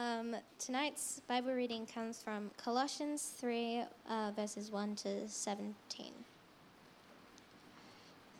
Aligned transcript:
Um, 0.00 0.34
tonight's 0.58 1.20
Bible 1.28 1.52
reading 1.52 1.84
comes 1.84 2.22
from 2.22 2.50
Colossians 2.56 3.34
3, 3.36 3.82
uh, 4.08 4.30
verses 4.34 4.70
1 4.70 4.94
to 4.96 5.28
17. 5.28 5.74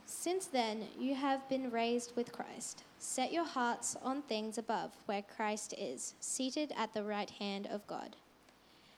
Since 0.07 0.47
then, 0.47 0.87
you 0.99 1.15
have 1.15 1.47
been 1.51 1.71
raised 1.71 2.17
with 2.17 2.33
Christ. 2.33 2.83
Set 2.99 3.31
your 3.31 3.45
hearts 3.45 3.95
on 4.03 4.23
things 4.23 4.57
above, 4.57 4.93
where 5.05 5.21
Christ 5.21 5.75
is, 5.77 6.15
seated 6.19 6.73
at 6.79 6.95
the 6.95 7.05
right 7.05 7.29
hand 7.29 7.67
of 7.67 7.87
God. 7.87 8.17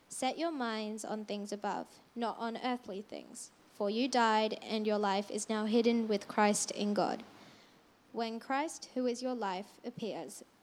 Set 0.08 0.38
your 0.38 0.52
minds 0.52 1.04
on 1.04 1.24
things 1.24 1.50
above, 1.50 1.88
not 2.14 2.36
on 2.38 2.60
earthly 2.64 3.02
things. 3.02 3.50
For 3.74 3.90
you 3.90 4.06
died, 4.06 4.60
and 4.62 4.86
your 4.86 4.98
life 4.98 5.32
is 5.32 5.48
now 5.48 5.64
hidden 5.64 6.06
with 6.06 6.28
Christ 6.28 6.70
in 6.70 6.94
God. 6.94 7.24
When 8.12 8.38
Christ, 8.38 8.88
who 8.94 9.06
is 9.06 9.20
your 9.20 9.34
life, 9.34 9.80
appears, 9.84 10.44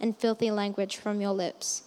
and 0.00 0.16
filthy 0.16 0.50
language 0.50 0.96
from 0.96 1.20
your 1.20 1.32
lips. 1.32 1.82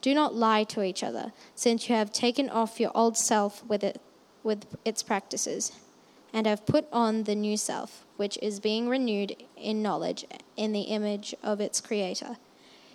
Do 0.00 0.14
not 0.14 0.34
lie 0.34 0.64
to 0.64 0.82
each 0.82 1.02
other, 1.02 1.32
since 1.54 1.88
you 1.88 1.94
have 1.94 2.12
taken 2.12 2.48
off 2.48 2.78
your 2.78 2.92
old 2.94 3.16
self 3.16 3.64
with, 3.64 3.82
it, 3.82 4.00
with 4.42 4.66
its 4.84 5.02
practices, 5.02 5.72
and 6.32 6.46
have 6.46 6.66
put 6.66 6.86
on 6.92 7.24
the 7.24 7.34
new 7.34 7.56
self, 7.56 8.04
which 8.16 8.38
is 8.40 8.60
being 8.60 8.88
renewed 8.88 9.36
in 9.56 9.82
knowledge 9.82 10.24
in 10.56 10.72
the 10.72 10.82
image 10.82 11.34
of 11.42 11.60
its 11.60 11.80
Creator. 11.80 12.36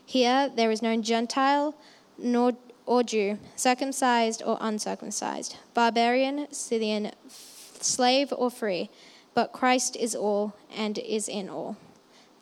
Here 0.06 0.50
there 0.54 0.72
is 0.72 0.82
no 0.82 1.02
Gentile 1.02 1.76
nor 2.18 2.54
or 2.86 3.04
Jew, 3.04 3.40
circumcised 3.56 4.42
or 4.46 4.58
uncircumcised, 4.60 5.56
barbarian, 5.74 6.48
Scythian, 6.52 7.12
slave 7.80 8.34
or 8.36 8.50
free, 8.50 8.90
but 9.34 9.54
Christ 9.54 9.96
is 9.96 10.16
all 10.16 10.54
and 10.76 10.98
is 10.98 11.30
in 11.30 11.50
all. 11.50 11.78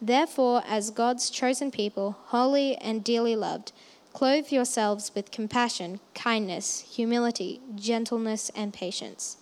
Therefore, 0.01 0.63
as 0.65 0.91
God's 0.91 1.29
chosen 1.29 1.71
people, 1.71 2.15
holy 2.27 2.75
and 2.77 3.03
dearly 3.03 3.35
loved, 3.35 3.73
clothe 4.13 4.49
yourselves 4.49 5.11
with 5.13 5.31
compassion, 5.31 5.99
kindness, 6.15 6.85
humility, 6.95 7.59
gentleness, 7.75 8.49
and 8.55 8.73
patience. 8.73 9.37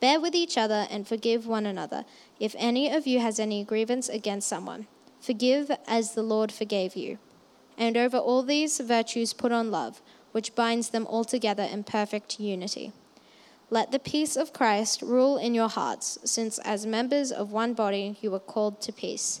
Bear 0.00 0.20
with 0.20 0.34
each 0.34 0.58
other 0.58 0.86
and 0.90 1.08
forgive 1.08 1.46
one 1.46 1.64
another. 1.64 2.04
If 2.38 2.54
any 2.58 2.90
of 2.90 3.06
you 3.06 3.20
has 3.20 3.40
any 3.40 3.64
grievance 3.64 4.10
against 4.10 4.46
someone, 4.46 4.86
forgive 5.20 5.70
as 5.86 6.12
the 6.12 6.22
Lord 6.22 6.52
forgave 6.52 6.94
you. 6.96 7.18
And 7.78 7.96
over 7.96 8.18
all 8.18 8.42
these 8.42 8.78
virtues 8.80 9.32
put 9.32 9.52
on 9.52 9.70
love, 9.70 10.02
which 10.32 10.54
binds 10.54 10.90
them 10.90 11.06
all 11.06 11.24
together 11.24 11.62
in 11.62 11.82
perfect 11.82 12.38
unity. 12.38 12.92
Let 13.70 13.90
the 13.90 13.98
peace 13.98 14.36
of 14.36 14.52
Christ 14.52 15.00
rule 15.00 15.38
in 15.38 15.54
your 15.54 15.70
hearts, 15.70 16.18
since 16.24 16.58
as 16.58 16.84
members 16.84 17.32
of 17.32 17.50
one 17.50 17.72
body 17.72 18.18
you 18.20 18.30
were 18.30 18.38
called 18.38 18.82
to 18.82 18.92
peace 18.92 19.40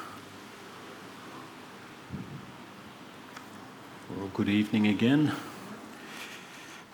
Well, 4.17 4.29
good 4.33 4.49
evening 4.49 4.87
again. 4.87 5.31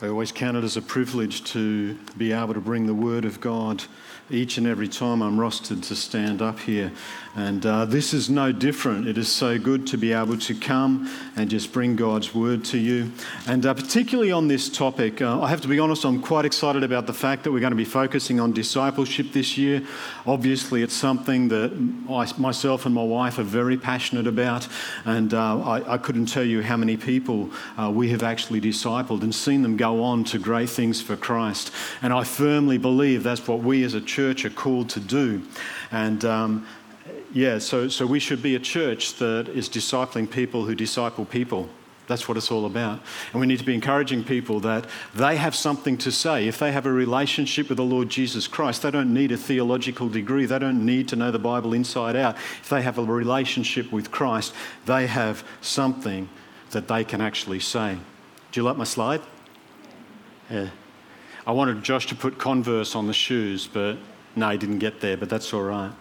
I 0.02 0.08
always 0.08 0.32
count 0.32 0.56
it 0.56 0.64
as 0.64 0.78
a 0.78 0.84
privilege 0.84 1.44
to 1.46 1.96
be 2.16 2.32
able 2.32 2.54
to 2.54 2.62
bring 2.62 2.86
the 2.86 2.94
Word 2.94 3.26
of 3.26 3.42
God 3.42 3.86
each 4.30 4.58
and 4.58 4.68
every 4.68 4.90
time 4.90 5.22
I'm 5.22 5.38
rostered 5.38 5.84
to 5.88 5.96
stand 5.96 6.42
up 6.42 6.60
here. 6.60 6.92
And 7.36 7.64
uh, 7.66 7.86
this 7.86 8.16
is 8.16 8.32
no 8.32 8.52
different. 8.52 9.08
It 9.08 9.18
is 9.18 9.32
so 9.32 9.60
good 9.60 9.86
to 9.88 9.98
be 9.98 10.12
able 10.12 10.38
to 10.40 10.56
come 10.56 11.08
and 11.36 11.50
just 11.50 11.72
bring 11.72 11.96
God's 11.96 12.34
word 12.34 12.66
to 12.66 12.80
you. 12.80 13.12
And 13.46 13.64
uh, 13.66 13.76
particularly 13.76 14.32
on 14.32 14.48
this 14.48 14.70
topic, 14.70 15.22
uh, 15.22 15.40
I 15.40 15.50
have 15.50 15.62
to 15.62 15.68
be 15.68 15.78
honest, 15.78 16.04
I'm 16.04 16.20
quite 16.20 16.46
excited 16.46 16.84
about 16.84 17.06
the 17.06 17.14
fact 17.14 17.44
that 17.44 17.52
we're 17.52 17.60
going 17.60 17.72
to 17.72 17.78
be 17.78 17.86
focusing 17.86 18.40
on 18.40 18.54
discipleship 18.54 19.34
this 19.34 19.56
year. 19.56 19.84
Obviously, 20.26 20.82
it's 20.82 20.96
something 20.96 21.48
that 21.50 21.72
I, 22.10 22.28
myself 22.42 22.88
and 22.88 22.96
my 22.96 23.04
wife 23.04 23.38
are 23.38 23.44
very 23.44 23.78
passionate 23.78 24.26
about. 24.26 24.68
And 25.06 25.34
uh, 25.34 25.60
I, 25.62 25.94
I, 25.94 25.98
couldn't 26.00 26.26
tell 26.26 26.44
you 26.44 26.64
how 26.64 26.76
many 26.76 26.98
people 26.98 27.52
uh, 27.78 27.92
we 27.92 28.10
have 28.10 28.24
actually 28.24 28.62
discipled 28.62 29.22
and 29.22 29.34
seen 29.34 29.62
them 29.62 29.78
go 29.78 30.04
on 30.04 30.24
to 30.26 30.40
great 30.40 30.70
things 30.70 31.02
for 31.02 31.16
Christ. 31.16 31.72
And 32.02 32.12
I 32.12 32.24
firmly 32.24 32.80
believe 32.80 33.22
that's 33.22 33.48
what 33.48 33.60
we 33.60 33.84
as 33.84 33.94
a 33.94 34.02
church 34.02 34.17
are 34.20 34.50
called 34.50 34.90
to 34.90 35.00
do. 35.00 35.42
And 35.92 36.26
um, 36.26 36.68
yeah, 37.34 37.60
so, 37.60 37.88
so 37.88 38.06
we 38.06 38.20
should 38.20 38.42
be 38.42 38.56
a 38.56 38.60
church 38.60 39.16
that 39.16 39.48
is 39.50 39.70
discipling 39.70 40.30
people 40.30 40.66
who 40.66 40.76
disciple 40.76 41.26
people. 41.26 41.70
That's 42.08 42.28
what 42.28 42.38
it's 42.38 42.52
all 42.52 42.66
about. 42.66 43.02
And 43.34 43.42
we 43.42 43.48
need 43.48 43.60
to 43.60 43.66
be 43.66 43.74
encouraging 43.74 44.24
people 44.24 44.62
that 44.62 44.86
they 45.14 45.36
have 45.36 45.54
something 45.54 45.98
to 46.00 46.12
say. 46.12 46.48
If 46.48 46.58
they 46.58 46.72
have 46.72 46.86
a 46.86 46.92
relationship 46.92 47.68
with 47.68 47.78
the 47.78 47.84
Lord 47.84 48.10
Jesus 48.10 48.48
Christ, 48.48 48.82
they 48.82 48.92
don't 48.92 49.14
need 49.14 49.34
a 49.34 49.38
theological 49.38 50.08
degree. 50.08 50.46
They 50.46 50.60
don't 50.60 50.86
need 50.86 51.10
to 51.10 51.18
know 51.18 51.32
the 51.32 51.40
Bible 51.40 51.74
inside 51.74 52.16
out. 52.16 52.36
If 52.36 52.70
they 52.70 52.82
have 52.82 52.98
a 52.98 53.04
relationship 53.04 53.92
with 53.92 54.10
Christ, 54.10 54.54
they 54.86 55.08
have 55.08 55.44
something 55.62 56.30
that 56.72 56.88
they 56.88 57.04
can 57.04 57.20
actually 57.20 57.60
say. 57.60 57.98
Do 58.52 58.60
you 58.60 58.64
like 58.64 58.78
my 58.78 58.86
slide? 58.86 59.22
Yeah. 60.50 60.70
I 61.48 61.52
wanted 61.52 61.82
Josh 61.82 62.08
to 62.08 62.16
put 62.16 62.38
Converse 62.38 62.94
on 62.94 63.08
the 63.08 63.14
shoes, 63.14 63.68
but 63.72 63.98
no, 64.36 64.50
he 64.50 64.58
didn't 64.58 64.80
get 64.80 65.00
there, 65.00 65.16
but 65.16 65.30
that's 65.30 65.54
all 65.54 65.64
right. 65.64 65.94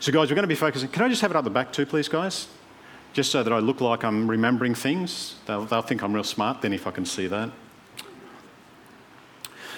So, 0.00 0.10
guys, 0.10 0.30
we're 0.30 0.34
going 0.34 0.44
to 0.44 0.48
be 0.48 0.54
focusing. 0.54 0.88
Can 0.88 1.02
I 1.02 1.08
just 1.10 1.20
have 1.20 1.30
it 1.30 1.36
up 1.36 1.44
the 1.44 1.50
back 1.50 1.74
too, 1.74 1.84
please, 1.84 2.08
guys? 2.08 2.48
Just 3.12 3.30
so 3.30 3.42
that 3.42 3.52
I 3.52 3.58
look 3.58 3.82
like 3.82 4.02
I'm 4.02 4.28
remembering 4.28 4.74
things. 4.74 5.36
They'll, 5.44 5.66
they'll 5.66 5.82
think 5.82 6.02
I'm 6.02 6.14
real 6.14 6.24
smart 6.24 6.62
then 6.62 6.72
if 6.72 6.86
I 6.86 6.90
can 6.90 7.04
see 7.04 7.26
that. 7.26 7.50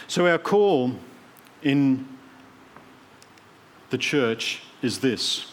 So, 0.06 0.28
our 0.28 0.38
call 0.38 0.94
in 1.60 2.06
the 3.91 3.98
church 3.98 4.62
is 4.81 5.00
this 5.00 5.53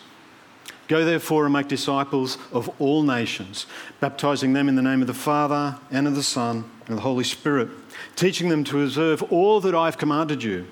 Go 0.88 1.06
therefore 1.06 1.46
and 1.46 1.54
make 1.54 1.68
disciples 1.70 2.38
of 2.52 2.70
all 2.80 3.04
nations, 3.04 3.66
baptizing 4.00 4.54
them 4.54 4.68
in 4.68 4.76
the 4.76 4.82
name 4.82 5.02
of 5.02 5.08
the 5.08 5.14
Father 5.14 5.78
and 5.92 6.08
of 6.08 6.16
the 6.16 6.24
Son 6.24 6.70
and 6.82 6.90
of 6.90 6.96
the 6.96 7.02
Holy 7.02 7.24
Spirit, 7.24 7.70
teaching 8.16 8.50
them 8.50 8.64
to 8.66 8.82
observe 8.84 9.24
all 9.24 9.62
that 9.62 9.74
I've 9.74 9.98
commanded 9.98 10.44
you. 10.44 10.68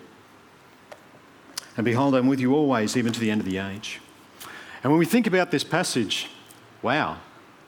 And 1.78 1.86
behold, 1.86 2.14
I'm 2.16 2.28
with 2.28 2.42
you 2.42 2.54
always, 2.54 2.98
even 2.98 3.14
to 3.14 3.20
the 3.20 3.32
end 3.32 3.40
of 3.40 3.48
the 3.48 3.58
age. 3.58 4.02
And 4.84 4.92
when 4.92 5.00
we 5.00 5.06
think 5.06 5.28
about 5.28 5.52
this 5.52 5.64
passage, 5.64 6.28
wow, 6.82 7.18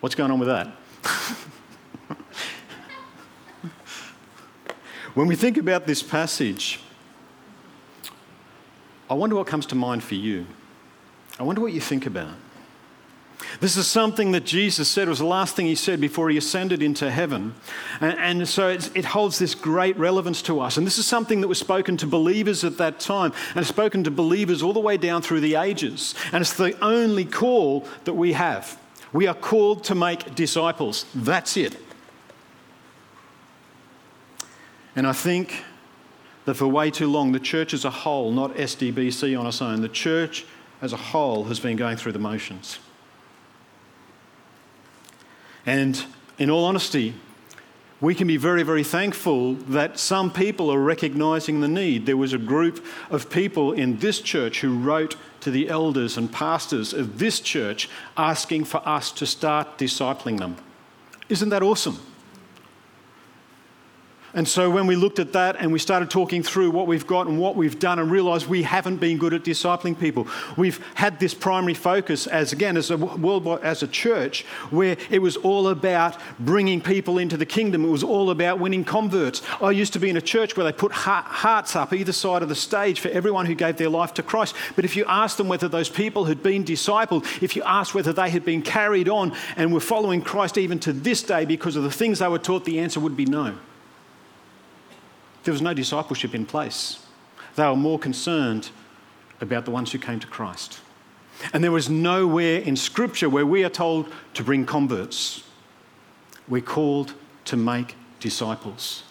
what's 0.02 0.16
going 0.16 0.31
on 0.31 0.40
with 0.40 0.50
that? 0.50 0.68
when 5.13 5.28
we 5.28 5.36
think 5.38 5.57
about 5.57 5.86
this 5.86 6.04
passage, 6.04 6.81
I 9.10 9.13
wonder 9.13 9.38
what 9.38 9.48
comes 9.48 9.66
to 9.68 9.75
mind 9.75 10.04
for 10.04 10.16
you. 10.16 10.46
I 11.39 11.44
wonder 11.44 11.62
what 11.62 11.74
you 11.74 11.81
think 11.81 12.06
about. 12.06 12.33
This 13.59 13.77
is 13.77 13.88
something 13.88 14.31
that 14.31 14.45
Jesus 14.45 14.88
said 14.88 15.07
was 15.07 15.19
the 15.19 15.25
last 15.25 15.56
thing 15.56 15.65
he 15.65 15.75
said 15.75 16.00
before 16.00 16.30
he 16.30 16.38
ascended 16.38 16.81
into 16.81 17.09
heaven. 17.09 17.53
And, 18.01 18.18
and 18.18 18.47
so 18.47 18.69
it 18.69 19.06
holds 19.06 19.39
this 19.39 19.56
great 19.56 19.97
relevance 19.97 20.41
to 20.44 20.59
us. 20.59 20.77
And 20.77 20.88
this 20.88 20.97
is 20.97 21.06
something 21.06 21.41
that 21.41 21.47
was 21.47 21.59
spoken 21.59 21.97
to 21.97 22.07
believers 22.07 22.63
at 22.63 22.77
that 22.77 23.00
time 23.00 23.33
and 23.56 23.65
spoken 23.65 24.03
to 24.06 24.12
believers 24.12 24.62
all 24.62 24.74
the 24.74 24.80
way 24.80 24.97
down 24.97 25.21
through 25.21 25.41
the 25.41 25.56
ages. 25.56 26.15
And 26.31 26.41
it's 26.41 26.53
the 26.53 26.77
only 26.83 27.25
call 27.25 27.88
that 28.06 28.13
we 28.13 28.33
have. 28.33 28.79
We 29.12 29.27
are 29.27 29.36
called 29.36 29.83
to 29.86 29.95
make 29.95 30.36
disciples. 30.36 31.06
That's 31.13 31.56
it. 31.57 31.77
And 34.95 35.07
I 35.07 35.13
think 35.13 35.63
that 36.45 36.56
for 36.56 36.68
way 36.68 36.91
too 36.91 37.09
long, 37.09 37.31
the 37.31 37.39
church 37.39 37.74
as 37.74 37.86
a 37.86 37.89
whole, 37.89 38.31
not 38.31 38.56
SDBC 38.56 39.39
on 39.39 39.47
its 39.47 39.62
own, 39.62 39.81
the 39.81 39.89
church 39.89 40.45
as 40.83 40.91
a 40.91 40.97
whole 40.97 41.45
has 41.45 41.62
been 41.62 41.77
going 41.77 41.95
through 41.95 42.12
the 42.12 42.19
motions. 42.19 42.77
And 45.65 46.03
in 46.38 46.50
all 46.50 46.65
honesty, 46.65 47.15
we 48.01 48.13
can 48.13 48.27
be 48.27 48.35
very, 48.35 48.63
very 48.63 48.83
thankful 48.83 49.53
that 49.53 49.97
some 49.97 50.30
people 50.30 50.69
are 50.69 50.80
recognizing 50.80 51.62
the 51.62 51.69
need. 51.69 52.06
There 52.06 52.18
was 52.18 52.33
a 52.33 52.38
group 52.38 52.85
of 53.09 53.30
people 53.30 53.71
in 53.71 53.97
this 54.00 54.19
church 54.19 54.59
who 54.59 54.77
wrote 54.77 55.15
to 55.39 55.51
the 55.51 55.69
elders 55.69 56.18
and 56.18 56.30
pastors 56.30 56.91
of 56.91 57.18
this 57.18 57.39
church 57.39 57.89
asking 58.18 58.65
for 58.65 58.86
us 58.86 59.09
to 59.13 59.25
start 59.25 59.77
discipling 59.77 60.39
them. 60.39 60.57
Isn't 61.29 61.47
that 61.47 61.63
awesome? 61.63 61.97
And 64.35 64.47
so 64.47 64.69
when 64.69 64.88
we 64.88 64.95
looked 64.95 65.19
at 65.19 65.33
that 65.33 65.57
and 65.59 65.71
we 65.71 65.77
started 65.77 66.09
talking 66.09 66.41
through 66.41 66.71
what 66.71 66.88
we've 66.88 67.06
got 67.06 67.27
and 67.27 67.38
what 67.38 67.56
we've 67.56 67.77
done 67.77 68.00
and 68.00 68.09
realized 68.09 68.47
we 68.47 68.63
haven't 68.63 68.97
been 68.97 69.19
good 69.19 69.33
at 69.33 69.44
discipling 69.44 70.00
people, 70.00 70.27
we've 70.57 70.83
had 70.95 71.19
this 71.19 71.35
primary 71.35 71.75
focus 71.75 72.25
as 72.25 72.51
again 72.51 72.75
as 72.75 72.89
a 72.89 72.97
as 73.62 73.83
a 73.83 73.88
church 73.88 74.44
where 74.71 74.97
it 75.12 75.19
was 75.19 75.38
all 75.38 75.68
about 75.68 76.18
bringing 76.39 76.81
people 76.81 77.19
into 77.19 77.38
the 77.38 77.45
kingdom. 77.45 77.85
It 77.85 77.89
was 77.89 78.03
all 78.03 78.31
about 78.31 78.59
winning 78.59 78.83
converts. 78.83 79.44
I 79.62 79.69
used 79.69 79.94
to 79.94 80.00
be 80.00 80.09
in 80.09 80.18
a 80.18 80.21
church 80.21 80.57
where 80.57 80.63
they 80.63 80.71
put 80.71 80.91
hearts 80.91 81.75
up 81.75 81.94
either 81.94 82.12
side 82.12 82.41
of 82.41 82.50
the 82.50 82.56
stage 82.56 83.00
for 83.01 83.09
everyone 83.09 83.45
who 83.45 83.53
gave 83.53 83.77
their 83.77 83.89
life 83.89 84.15
to 84.15 84.24
Christ. 84.24 84.56
But 84.75 84.83
if 84.83 84.95
you 84.95 85.06
asked 85.06 85.38
them 85.38 85.47
whether 85.47 85.68
those 85.68 85.89
people 85.89 86.25
had 86.25 86.41
been 86.41 86.63
discipled, 86.63 87.44
if 87.44 87.56
you 87.56 87.62
asked 87.63 87.94
whether 87.94 88.13
they 88.13 88.31
had 88.31 88.44
been 88.44 88.63
carried 88.63 89.09
on 89.09 89.36
and 89.56 89.71
were 89.71 89.79
following 89.79 90.24
Christ 90.24 90.57
even 90.57 90.79
to 90.79 90.94
this 90.94 91.21
day 91.21 91.45
because 91.45 91.75
of 91.75 91.83
the 91.83 91.91
things 91.91 92.18
they 92.18 92.27
were 92.27 92.39
taught, 92.39 92.65
the 92.65 92.79
answer 92.79 93.00
would 93.00 93.15
be 93.15 93.25
no. 93.25 93.56
There 95.44 95.51
was 95.51 95.62
no 95.62 95.74
discipleship 95.74 96.34
in 96.34 96.45
place. 96.45 97.06
They 97.56 97.63
were 97.63 97.75
more 97.75 98.00
concerned 98.00 98.69
about 99.42 99.66
the 99.66 99.72
ones 99.72 99.92
who 99.92 100.00
came 100.00 100.19
to 100.19 100.28
Christ. 100.28 100.80
And 101.54 101.63
there 101.63 101.72
was 101.72 101.90
nowhere 101.90 102.60
in 102.60 102.75
Scripture 102.75 103.30
where 103.30 103.45
we 103.45 103.63
are 103.63 103.69
told 103.69 104.12
to 104.36 104.44
bring 104.44 104.66
converts. 104.66 105.44
We're 106.48 106.62
called 106.62 107.13
to 107.45 107.57
make 107.57 107.95
disciples, 108.19 109.04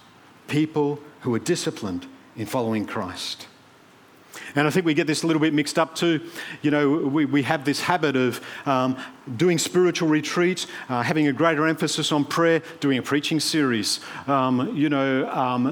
people 0.49 0.99
who 1.21 1.35
are 1.35 1.39
disciplined 1.39 2.07
in 2.37 2.47
following 2.47 2.87
Christ. 2.87 3.47
And 4.55 4.67
I 4.67 4.71
think 4.71 4.87
we 4.87 4.95
get 4.95 5.07
this 5.07 5.23
a 5.23 5.27
little 5.27 5.41
bit 5.41 5.53
mixed 5.53 5.79
up 5.79 5.95
too. 5.95 6.21
You 6.63 6.71
know, 6.71 6.91
we, 6.91 7.27
we 7.27 7.43
have 7.43 7.65
this 7.65 7.81
habit 7.81 8.17
of 8.17 8.41
um, 8.67 8.97
doing 9.37 9.59
spiritual 9.59 10.09
retreats, 10.09 10.67
uh, 10.89 11.03
having 11.03 11.29
a 11.29 11.33
greater 11.33 11.67
emphasis 11.67 12.13
on 12.13 12.25
prayer, 12.25 12.63
doing 12.81 12.99
a 12.99 13.03
preaching 13.03 13.41
series. 13.41 14.01
Um, 14.27 14.75
you 14.75 14.89
know, 14.89 15.31
um, 15.31 15.69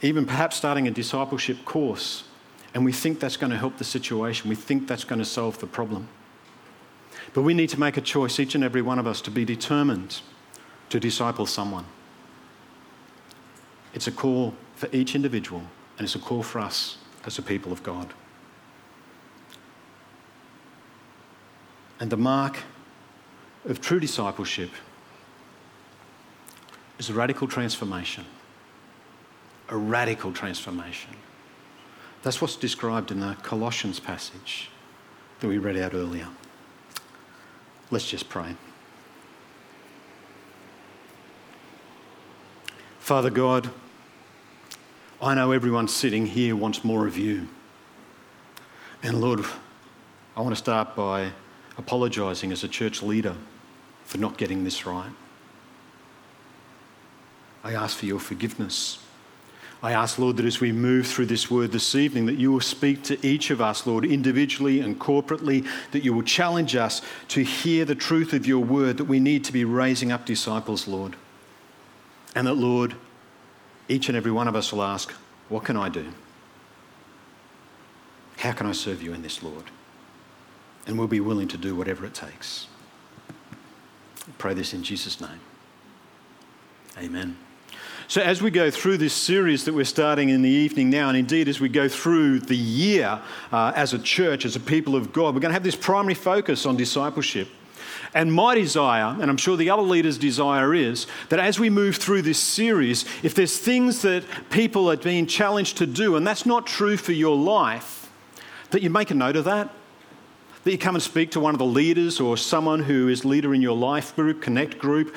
even 0.00 0.26
perhaps 0.26 0.56
starting 0.56 0.88
a 0.88 0.90
discipleship 0.90 1.64
course, 1.64 2.24
and 2.74 2.84
we 2.84 2.92
think 2.92 3.20
that's 3.20 3.36
going 3.36 3.50
to 3.50 3.56
help 3.56 3.78
the 3.78 3.84
situation. 3.84 4.48
We 4.48 4.56
think 4.56 4.88
that's 4.88 5.04
going 5.04 5.18
to 5.18 5.24
solve 5.24 5.58
the 5.58 5.66
problem. 5.66 6.08
But 7.34 7.42
we 7.42 7.54
need 7.54 7.68
to 7.70 7.80
make 7.80 7.96
a 7.96 8.00
choice, 8.00 8.40
each 8.40 8.54
and 8.54 8.64
every 8.64 8.82
one 8.82 8.98
of 8.98 9.06
us, 9.06 9.20
to 9.22 9.30
be 9.30 9.44
determined 9.44 10.20
to 10.88 10.98
disciple 10.98 11.46
someone. 11.46 11.86
It's 13.94 14.06
a 14.06 14.12
call 14.12 14.54
for 14.74 14.88
each 14.92 15.14
individual, 15.14 15.62
and 15.98 16.04
it's 16.04 16.14
a 16.14 16.18
call 16.18 16.42
for 16.42 16.58
us 16.58 16.98
as 17.24 17.38
a 17.38 17.42
people 17.42 17.72
of 17.72 17.82
God. 17.82 18.12
And 22.00 22.10
the 22.10 22.16
mark 22.16 22.58
of 23.64 23.80
true 23.80 24.00
discipleship 24.00 24.70
is 26.98 27.08
a 27.10 27.14
radical 27.14 27.46
transformation 27.46 28.24
a 29.72 29.76
radical 29.76 30.32
transformation. 30.32 31.10
That's 32.22 32.42
what's 32.42 32.56
described 32.56 33.10
in 33.10 33.20
the 33.20 33.34
Colossians 33.42 33.98
passage 33.98 34.68
that 35.40 35.48
we 35.48 35.56
read 35.56 35.78
out 35.78 35.94
earlier. 35.94 36.28
Let's 37.90 38.08
just 38.08 38.28
pray. 38.28 38.54
Father 43.00 43.30
God, 43.30 43.70
I 45.22 45.34
know 45.34 45.52
everyone 45.52 45.88
sitting 45.88 46.26
here 46.26 46.54
wants 46.54 46.84
more 46.84 47.06
of 47.06 47.16
you. 47.16 47.48
And 49.02 49.22
Lord, 49.22 49.42
I 50.36 50.42
want 50.42 50.54
to 50.54 50.60
start 50.60 50.94
by 50.94 51.32
apologising 51.78 52.52
as 52.52 52.62
a 52.62 52.68
church 52.68 53.02
leader 53.02 53.34
for 54.04 54.18
not 54.18 54.36
getting 54.36 54.64
this 54.64 54.84
right. 54.84 55.12
I 57.64 57.72
ask 57.72 57.96
for 57.96 58.04
your 58.06 58.20
forgiveness. 58.20 58.98
I 59.82 59.92
ask, 59.92 60.16
Lord, 60.16 60.36
that 60.36 60.46
as 60.46 60.60
we 60.60 60.70
move 60.70 61.08
through 61.08 61.26
this 61.26 61.50
word 61.50 61.72
this 61.72 61.96
evening, 61.96 62.26
that 62.26 62.38
you 62.38 62.52
will 62.52 62.60
speak 62.60 63.02
to 63.04 63.26
each 63.26 63.50
of 63.50 63.60
us, 63.60 63.84
Lord, 63.84 64.04
individually 64.04 64.80
and 64.80 64.98
corporately, 64.98 65.66
that 65.90 66.04
you 66.04 66.12
will 66.12 66.22
challenge 66.22 66.76
us 66.76 67.02
to 67.28 67.42
hear 67.42 67.84
the 67.84 67.96
truth 67.96 68.32
of 68.32 68.46
your 68.46 68.62
word, 68.64 68.96
that 68.98 69.06
we 69.06 69.18
need 69.18 69.42
to 69.44 69.52
be 69.52 69.64
raising 69.64 70.12
up 70.12 70.24
disciples, 70.24 70.86
Lord. 70.86 71.16
And 72.36 72.46
that, 72.46 72.54
Lord, 72.54 72.94
each 73.88 74.08
and 74.08 74.16
every 74.16 74.30
one 74.30 74.46
of 74.46 74.54
us 74.54 74.72
will 74.72 74.84
ask, 74.84 75.10
What 75.48 75.64
can 75.64 75.76
I 75.76 75.88
do? 75.88 76.12
How 78.36 78.52
can 78.52 78.66
I 78.66 78.72
serve 78.72 79.02
you 79.02 79.12
in 79.12 79.22
this, 79.22 79.42
Lord? 79.42 79.64
And 80.86 80.96
we'll 80.96 81.08
be 81.08 81.20
willing 81.20 81.48
to 81.48 81.56
do 81.56 81.74
whatever 81.74 82.06
it 82.06 82.14
takes. 82.14 82.68
I 83.30 84.32
pray 84.38 84.54
this 84.54 84.72
in 84.72 84.84
Jesus' 84.84 85.20
name. 85.20 85.40
Amen. 86.98 87.36
So, 88.08 88.20
as 88.20 88.42
we 88.42 88.50
go 88.50 88.70
through 88.70 88.98
this 88.98 89.14
series 89.14 89.64
that 89.64 89.74
we're 89.74 89.84
starting 89.84 90.28
in 90.30 90.42
the 90.42 90.50
evening 90.50 90.90
now, 90.90 91.08
and 91.08 91.16
indeed 91.16 91.48
as 91.48 91.60
we 91.60 91.68
go 91.68 91.88
through 91.88 92.40
the 92.40 92.56
year 92.56 93.20
uh, 93.52 93.72
as 93.74 93.94
a 93.94 93.98
church, 93.98 94.44
as 94.44 94.56
a 94.56 94.60
people 94.60 94.96
of 94.96 95.12
God, 95.12 95.34
we're 95.34 95.40
going 95.40 95.50
to 95.50 95.54
have 95.54 95.62
this 95.62 95.76
primary 95.76 96.14
focus 96.14 96.66
on 96.66 96.76
discipleship. 96.76 97.48
And 98.14 98.32
my 98.32 98.54
desire, 98.54 99.16
and 99.20 99.30
I'm 99.30 99.36
sure 99.38 99.56
the 99.56 99.70
other 99.70 99.82
leaders' 99.82 100.18
desire 100.18 100.74
is, 100.74 101.06
that 101.30 101.38
as 101.38 101.58
we 101.58 101.70
move 101.70 101.96
through 101.96 102.22
this 102.22 102.38
series, 102.38 103.06
if 103.22 103.34
there's 103.34 103.56
things 103.56 104.02
that 104.02 104.24
people 104.50 104.90
are 104.90 104.96
being 104.96 105.26
challenged 105.26 105.78
to 105.78 105.86
do, 105.86 106.16
and 106.16 106.26
that's 106.26 106.44
not 106.44 106.66
true 106.66 106.98
for 106.98 107.12
your 107.12 107.36
life, 107.36 108.10
that 108.70 108.82
you 108.82 108.90
make 108.90 109.10
a 109.10 109.14
note 109.14 109.36
of 109.36 109.44
that. 109.44 109.70
That 110.64 110.70
you 110.70 110.78
come 110.78 110.94
and 110.94 111.02
speak 111.02 111.32
to 111.32 111.40
one 111.40 111.54
of 111.54 111.58
the 111.58 111.64
leaders 111.64 112.20
or 112.20 112.36
someone 112.36 112.80
who 112.80 113.08
is 113.08 113.24
leader 113.24 113.52
in 113.54 113.62
your 113.62 113.76
life 113.76 114.14
group, 114.14 114.40
connect 114.40 114.78
group, 114.78 115.14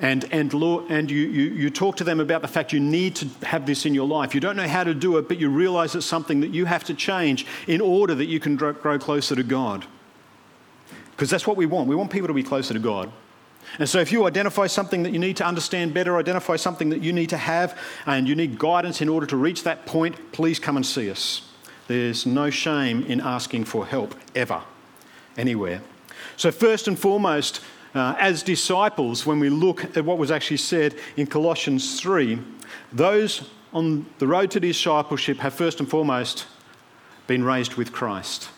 and, 0.00 0.24
and, 0.32 0.52
and 0.52 1.10
you, 1.10 1.18
you, 1.18 1.42
you 1.52 1.70
talk 1.70 1.96
to 1.96 2.04
them 2.04 2.18
about 2.18 2.42
the 2.42 2.48
fact 2.48 2.72
you 2.72 2.80
need 2.80 3.14
to 3.16 3.28
have 3.46 3.64
this 3.64 3.86
in 3.86 3.94
your 3.94 4.08
life. 4.08 4.34
You 4.34 4.40
don't 4.40 4.56
know 4.56 4.66
how 4.66 4.82
to 4.82 4.94
do 4.94 5.18
it, 5.18 5.28
but 5.28 5.38
you 5.38 5.48
realize 5.48 5.94
it's 5.94 6.04
something 6.04 6.40
that 6.40 6.52
you 6.52 6.64
have 6.64 6.82
to 6.84 6.94
change 6.94 7.46
in 7.68 7.80
order 7.80 8.14
that 8.14 8.26
you 8.26 8.40
can 8.40 8.56
grow 8.56 8.98
closer 8.98 9.36
to 9.36 9.42
God. 9.44 9.86
Because 11.12 11.30
that's 11.30 11.46
what 11.46 11.56
we 11.56 11.66
want. 11.66 11.88
We 11.88 11.94
want 11.94 12.10
people 12.10 12.26
to 12.26 12.34
be 12.34 12.42
closer 12.42 12.74
to 12.74 12.80
God. 12.80 13.12
And 13.78 13.88
so, 13.88 13.98
if 13.98 14.12
you 14.12 14.26
identify 14.26 14.66
something 14.66 15.02
that 15.04 15.12
you 15.12 15.18
need 15.18 15.36
to 15.38 15.46
understand 15.46 15.94
better, 15.94 16.18
identify 16.18 16.56
something 16.56 16.90
that 16.90 17.02
you 17.02 17.12
need 17.12 17.30
to 17.30 17.36
have, 17.36 17.78
and 18.04 18.28
you 18.28 18.34
need 18.34 18.58
guidance 18.58 19.00
in 19.00 19.08
order 19.08 19.26
to 19.26 19.36
reach 19.36 19.62
that 19.62 19.86
point, 19.86 20.32
please 20.32 20.58
come 20.58 20.76
and 20.76 20.84
see 20.84 21.10
us. 21.10 21.48
There's 21.86 22.26
no 22.26 22.50
shame 22.50 23.04
in 23.04 23.20
asking 23.20 23.64
for 23.64 23.86
help, 23.86 24.14
ever, 24.34 24.62
anywhere. 25.36 25.80
So, 26.36 26.50
first 26.50 26.88
and 26.88 26.98
foremost, 26.98 27.60
uh, 27.94 28.16
as 28.18 28.42
disciples, 28.42 29.24
when 29.24 29.38
we 29.38 29.48
look 29.48 29.96
at 29.96 30.04
what 30.04 30.18
was 30.18 30.30
actually 30.30 30.56
said 30.56 30.96
in 31.16 31.26
Colossians 31.26 32.00
3, 32.00 32.38
those 32.92 33.48
on 33.72 34.06
the 34.18 34.26
road 34.26 34.50
to 34.52 34.60
discipleship 34.60 35.38
have 35.38 35.54
first 35.54 35.80
and 35.80 35.88
foremost 35.88 36.46
been 37.26 37.44
raised 37.44 37.74
with 37.74 37.92
Christ. 37.92 38.50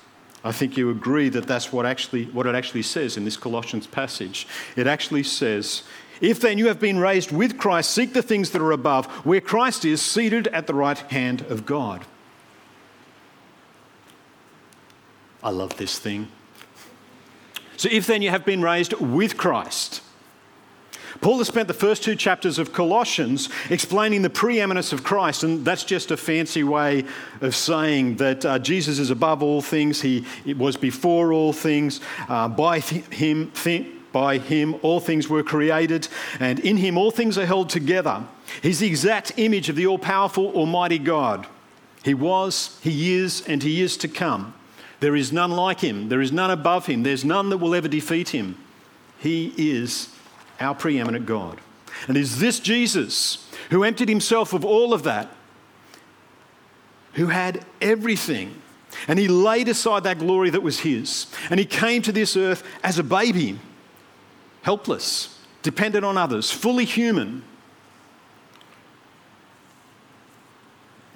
I 0.45 0.53
think 0.53 0.77
you 0.77 0.91
agree 0.91 1.29
that 1.31 1.47
that's 1.47 1.73
what, 1.73 1.87
actually, 1.87 2.27
what 2.27 2.47
it 2.47 2.55
actually 2.55 2.83
says 2.83 3.17
in 3.17 3.25
this 3.25 3.37
Colossians 3.37 3.87
passage. 3.87 4.47
It 4.77 4.87
actually 4.87 5.25
says, 5.25 5.83
If 6.21 6.41
then 6.41 6.57
you 6.57 6.69
have 6.69 6.79
been 6.79 6.99
raised 6.99 7.33
with 7.33 7.59
Christ, 7.59 7.91
seek 7.91 8.13
the 8.13 8.23
things 8.23 8.51
that 8.51 8.63
are 8.63 8.73
above, 8.73 9.07
where 9.27 9.41
Christ 9.41 9.85
is 9.85 10.01
seated 10.01 10.47
at 10.49 10.67
the 10.67 10.75
right 10.75 10.99
hand 10.99 11.43
of 11.43 11.67
God. 11.67 12.07
I 15.43 15.51
love 15.51 15.77
this 15.77 15.99
thing. 15.99 16.29
So, 17.77 17.89
if 17.91 18.07
then 18.07 18.23
you 18.23 18.31
have 18.31 18.45
been 18.45 18.63
raised 18.63 18.93
with 18.95 19.37
Christ, 19.37 20.03
Paul 21.21 21.39
has 21.39 21.47
spent 21.47 21.69
the 21.69 21.75
first 21.75 22.03
two 22.03 22.15
chapters 22.15 22.59
of 22.59 22.73
Colossians 22.73 23.49
explaining 23.71 24.23
the 24.23 24.31
preeminence 24.31 24.93
of 24.93 25.03
Christ, 25.03 25.45
and 25.45 25.65
that's 25.65 25.85
just 25.85 26.11
a 26.11 26.17
fancy 26.17 26.63
way 26.63 27.05
of 27.41 27.55
saying 27.55 28.17
that 28.17 28.45
uh, 28.45 28.59
Jesus 28.59 28.99
is 28.99 29.11
above 29.11 29.43
all 29.43 29.63
things. 29.63 30.03
He 30.03 30.25
was 30.57 30.77
before 30.77 31.33
all 31.33 31.53
things. 31.53 32.01
Uh, 32.29 32.49
by 32.49 32.81
th- 32.81 33.07
him, 33.07 33.51
th- 33.53 33.87
by 34.13 34.39
him, 34.39 34.77
all 34.83 35.01
things 35.01 35.29
were 35.29 35.43
created, 35.43 36.09
and 36.41 36.61
in 36.61 36.77
him, 36.77 36.97
all 36.97 37.11
things 37.11 37.37
are 37.37 37.47
held 37.47 37.69
together. 37.69 38.25
He's 38.63 38.79
the 38.79 38.87
exact 38.87 39.33
image 39.37 39.69
of 39.69 39.77
the 39.77 39.87
all 39.87 39.99
powerful, 39.99 40.53
almighty 40.53 40.99
God. 40.99 41.47
He 42.03 42.15
was, 42.15 42.79
he 42.83 43.15
is, 43.15 43.43
and 43.47 43.63
he 43.63 43.83
is 43.83 43.97
to 43.99 44.09
come. 44.09 44.55
There 45.01 45.17
is 45.17 45.33
none 45.33 45.51
like 45.51 45.81
him. 45.81 46.09
There 46.09 46.21
is 46.21 46.33
none 46.33 46.51
above 46.51 46.87
him. 46.87 47.03
There's 47.03 47.25
none 47.25 47.51
that 47.51 47.59
will 47.59 47.75
ever 47.75 47.89
defeat 47.89 48.31
him. 48.31 48.57
He 49.19 49.53
is 49.57 50.15
our 50.61 50.75
preeminent 50.75 51.27
God. 51.27 51.61
And 52.09 52.17
is 52.17 52.39
this 52.39 52.61
Jesus 52.61 53.51
who 53.71 53.85
emptied 53.85 54.09
himself 54.09 54.53
of 54.53 54.65
all 54.65 54.93
of 54.93 55.03
that, 55.05 55.29
who 57.15 57.27
had 57.27 57.65
everything, 57.81 58.61
and 59.09 59.19
he 59.19 59.29
laid 59.29 59.69
aside 59.69 60.05
that 60.05 60.19
glory 60.19 60.51
that 60.51 60.63
was 60.63 60.81
his, 60.81 61.27
and 61.51 61.59
he 61.59 61.67
came 61.67 62.03
to 62.03 62.13
this 62.13 62.37
earth 62.37 62.63
as 62.83 62.99
a 62.99 63.03
baby, 63.03 63.59
helpless, 64.63 65.39
dependent 65.63 66.05
on 66.05 66.17
others, 66.17 66.51
fully 66.51 66.85
human. 66.85 67.43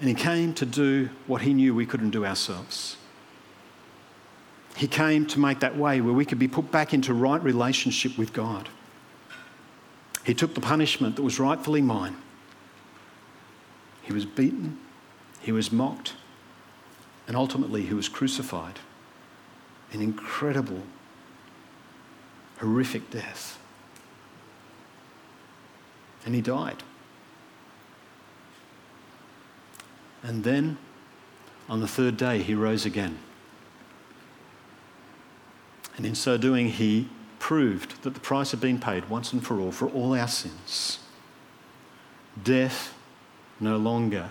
And 0.00 0.08
he 0.08 0.14
came 0.14 0.54
to 0.54 0.66
do 0.66 1.10
what 1.26 1.42
he 1.42 1.52
knew 1.52 1.74
we 1.74 1.86
couldn't 1.86 2.10
do 2.10 2.24
ourselves. 2.24 2.96
He 4.80 4.88
came 4.88 5.26
to 5.26 5.38
make 5.38 5.60
that 5.60 5.76
way 5.76 6.00
where 6.00 6.14
we 6.14 6.24
could 6.24 6.38
be 6.38 6.48
put 6.48 6.70
back 6.70 6.94
into 6.94 7.12
right 7.12 7.42
relationship 7.42 8.16
with 8.16 8.32
God. 8.32 8.70
He 10.24 10.32
took 10.32 10.54
the 10.54 10.62
punishment 10.62 11.16
that 11.16 11.22
was 11.22 11.38
rightfully 11.38 11.82
mine. 11.82 12.16
He 14.00 14.14
was 14.14 14.24
beaten, 14.24 14.78
he 15.38 15.52
was 15.52 15.70
mocked, 15.70 16.14
and 17.28 17.36
ultimately 17.36 17.82
he 17.82 17.92
was 17.92 18.08
crucified. 18.08 18.78
An 19.92 20.00
incredible, 20.00 20.84
horrific 22.58 23.10
death. 23.10 23.58
And 26.24 26.34
he 26.34 26.40
died. 26.40 26.82
And 30.22 30.42
then 30.42 30.78
on 31.68 31.82
the 31.82 31.88
third 31.88 32.16
day, 32.16 32.42
he 32.42 32.54
rose 32.54 32.86
again. 32.86 33.18
And 36.00 36.06
in 36.06 36.14
so 36.14 36.38
doing, 36.38 36.70
he 36.70 37.10
proved 37.38 38.02
that 38.04 38.14
the 38.14 38.20
price 38.20 38.52
had 38.52 38.60
been 38.62 38.80
paid 38.80 39.10
once 39.10 39.34
and 39.34 39.46
for 39.46 39.60
all 39.60 39.70
for 39.70 39.86
all 39.86 40.14
our 40.14 40.28
sins. 40.28 40.98
Death 42.42 42.94
no 43.60 43.76
longer 43.76 44.30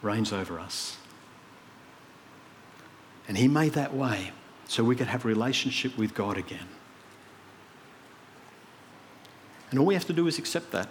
reigns 0.00 0.32
over 0.32 0.58
us. 0.58 0.96
And 3.28 3.36
he 3.36 3.46
made 3.46 3.74
that 3.74 3.92
way 3.92 4.30
so 4.66 4.82
we 4.82 4.96
could 4.96 5.08
have 5.08 5.26
a 5.26 5.28
relationship 5.28 5.98
with 5.98 6.14
God 6.14 6.38
again. 6.38 6.68
And 9.68 9.78
all 9.78 9.84
we 9.84 9.92
have 9.92 10.06
to 10.06 10.14
do 10.14 10.26
is 10.26 10.38
accept 10.38 10.70
that. 10.70 10.88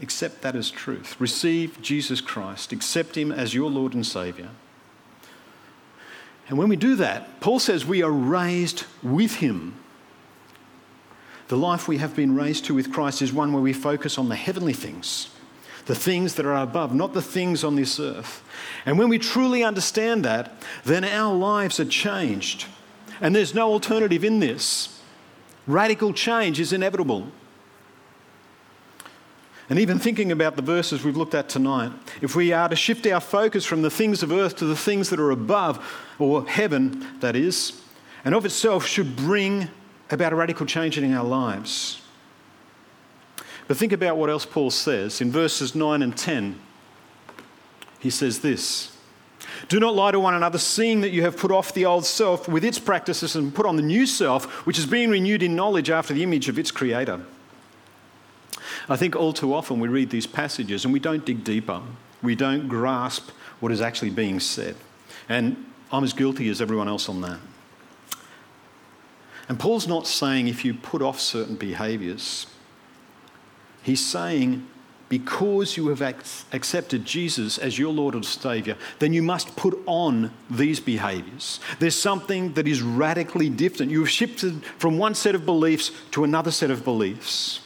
Accept 0.00 0.42
that 0.42 0.54
as 0.54 0.70
truth. 0.70 1.20
Receive 1.20 1.82
Jesus 1.82 2.20
Christ. 2.20 2.70
Accept 2.70 3.16
Him 3.16 3.32
as 3.32 3.52
your 3.52 3.68
Lord 3.68 3.94
and 3.94 4.06
Saviour. 4.06 4.50
And 6.48 6.56
when 6.56 6.68
we 6.68 6.76
do 6.76 6.96
that, 6.96 7.40
Paul 7.40 7.58
says 7.58 7.84
we 7.84 8.02
are 8.02 8.10
raised 8.10 8.84
with 9.02 9.36
Him. 9.36 9.74
The 11.48 11.56
life 11.56 11.88
we 11.88 11.98
have 11.98 12.14
been 12.14 12.34
raised 12.34 12.66
to 12.66 12.74
with 12.74 12.92
Christ 12.92 13.22
is 13.22 13.32
one 13.32 13.52
where 13.52 13.62
we 13.62 13.72
focus 13.72 14.18
on 14.18 14.28
the 14.28 14.36
heavenly 14.36 14.72
things, 14.72 15.30
the 15.86 15.94
things 15.94 16.34
that 16.34 16.46
are 16.46 16.62
above, 16.62 16.94
not 16.94 17.14
the 17.14 17.22
things 17.22 17.64
on 17.64 17.76
this 17.76 17.98
earth. 17.98 18.42
And 18.84 18.98
when 18.98 19.08
we 19.08 19.18
truly 19.18 19.64
understand 19.64 20.24
that, 20.24 20.52
then 20.84 21.04
our 21.04 21.34
lives 21.34 21.80
are 21.80 21.86
changed. 21.86 22.66
And 23.20 23.34
there's 23.34 23.54
no 23.54 23.70
alternative 23.72 24.24
in 24.24 24.40
this. 24.40 25.00
Radical 25.66 26.12
change 26.12 26.60
is 26.60 26.72
inevitable. 26.72 27.28
And 29.70 29.78
even 29.78 29.98
thinking 29.98 30.32
about 30.32 30.56
the 30.56 30.62
verses 30.62 31.04
we've 31.04 31.16
looked 31.16 31.34
at 31.34 31.48
tonight, 31.48 31.92
if 32.22 32.34
we 32.34 32.52
are 32.52 32.68
to 32.68 32.76
shift 32.76 33.06
our 33.06 33.20
focus 33.20 33.66
from 33.66 33.82
the 33.82 33.90
things 33.90 34.22
of 34.22 34.32
earth 34.32 34.56
to 34.56 34.64
the 34.64 34.76
things 34.76 35.10
that 35.10 35.20
are 35.20 35.30
above, 35.30 35.84
or 36.18 36.46
heaven, 36.46 37.06
that 37.20 37.36
is, 37.36 37.82
and 38.24 38.34
of 38.34 38.44
itself 38.44 38.86
should 38.86 39.14
bring 39.14 39.68
about 40.10 40.32
a 40.32 40.36
radical 40.36 40.64
change 40.64 40.96
in 40.96 41.12
our 41.12 41.24
lives. 41.24 42.00
But 43.66 43.76
think 43.76 43.92
about 43.92 44.16
what 44.16 44.30
else 44.30 44.46
Paul 44.46 44.70
says. 44.70 45.20
In 45.20 45.30
verses 45.30 45.74
9 45.74 46.02
and 46.02 46.16
10, 46.16 46.58
he 47.98 48.08
says 48.08 48.38
this 48.38 48.96
Do 49.68 49.78
not 49.78 49.94
lie 49.94 50.12
to 50.12 50.20
one 50.20 50.34
another, 50.34 50.56
seeing 50.56 51.02
that 51.02 51.10
you 51.10 51.22
have 51.22 51.36
put 51.36 51.50
off 51.50 51.74
the 51.74 51.84
old 51.84 52.06
self 52.06 52.48
with 52.48 52.64
its 52.64 52.78
practices 52.78 53.36
and 53.36 53.54
put 53.54 53.66
on 53.66 53.76
the 53.76 53.82
new 53.82 54.06
self, 54.06 54.66
which 54.66 54.78
is 54.78 54.86
being 54.86 55.10
renewed 55.10 55.42
in 55.42 55.54
knowledge 55.54 55.90
after 55.90 56.14
the 56.14 56.22
image 56.22 56.48
of 56.48 56.58
its 56.58 56.70
creator. 56.70 57.20
I 58.88 58.96
think 58.96 59.14
all 59.14 59.32
too 59.32 59.54
often 59.54 59.80
we 59.80 59.88
read 59.88 60.10
these 60.10 60.26
passages 60.26 60.84
and 60.84 60.92
we 60.92 61.00
don't 61.00 61.24
dig 61.24 61.44
deeper. 61.44 61.82
We 62.22 62.34
don't 62.34 62.68
grasp 62.68 63.30
what 63.60 63.70
is 63.70 63.80
actually 63.80 64.10
being 64.10 64.40
said. 64.40 64.76
And 65.28 65.66
I'm 65.92 66.04
as 66.04 66.12
guilty 66.12 66.48
as 66.48 66.62
everyone 66.62 66.88
else 66.88 67.08
on 67.08 67.20
that. 67.20 67.38
And 69.48 69.58
Paul's 69.58 69.86
not 69.86 70.06
saying 70.06 70.48
if 70.48 70.64
you 70.64 70.74
put 70.74 71.02
off 71.02 71.20
certain 71.20 71.56
behaviours, 71.56 72.46
he's 73.82 74.04
saying 74.04 74.66
because 75.08 75.78
you 75.78 75.88
have 75.88 76.02
accepted 76.02 77.06
Jesus 77.06 77.56
as 77.56 77.78
your 77.78 77.90
Lord 77.92 78.14
and 78.14 78.24
Saviour, 78.24 78.76
then 78.98 79.14
you 79.14 79.22
must 79.22 79.56
put 79.56 79.78
on 79.86 80.30
these 80.50 80.80
behaviours. 80.80 81.60
There's 81.78 81.96
something 81.96 82.52
that 82.54 82.68
is 82.68 82.82
radically 82.82 83.48
different. 83.48 83.90
You've 83.90 84.10
shifted 84.10 84.62
from 84.78 84.98
one 84.98 85.14
set 85.14 85.34
of 85.34 85.46
beliefs 85.46 85.92
to 86.10 86.24
another 86.24 86.50
set 86.50 86.70
of 86.70 86.84
beliefs 86.84 87.60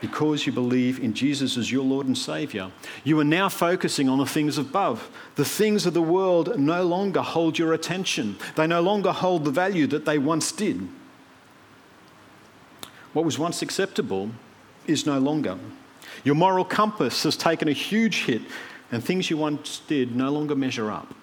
because 0.00 0.46
you 0.46 0.52
believe 0.52 1.00
in 1.00 1.12
Jesus 1.12 1.56
as 1.56 1.72
your 1.72 1.84
Lord 1.84 2.06
and 2.06 2.16
Saviour. 2.16 2.70
You 3.02 3.18
are 3.20 3.24
now 3.24 3.48
focusing 3.48 4.08
on 4.08 4.18
the 4.18 4.26
things 4.26 4.58
above. 4.58 5.10
The 5.34 5.44
things 5.44 5.86
of 5.86 5.94
the 5.94 6.02
world 6.02 6.58
no 6.58 6.84
longer 6.84 7.20
hold 7.20 7.58
your 7.58 7.72
attention, 7.72 8.36
they 8.54 8.66
no 8.66 8.80
longer 8.80 9.12
hold 9.12 9.44
the 9.44 9.50
value 9.50 9.86
that 9.88 10.04
they 10.04 10.18
once 10.18 10.52
did. 10.52 10.88
What 13.12 13.24
was 13.24 13.38
once 13.38 13.62
acceptable 13.62 14.30
is 14.86 15.06
no 15.06 15.18
longer. 15.18 15.58
Your 16.24 16.34
moral 16.34 16.64
compass 16.64 17.22
has 17.24 17.36
taken 17.36 17.68
a 17.68 17.72
huge 17.72 18.24
hit, 18.24 18.42
and 18.92 19.02
things 19.02 19.30
you 19.30 19.36
once 19.36 19.80
did 19.86 20.14
no 20.14 20.30
longer 20.30 20.54
measure 20.54 20.90
up. 20.90 21.14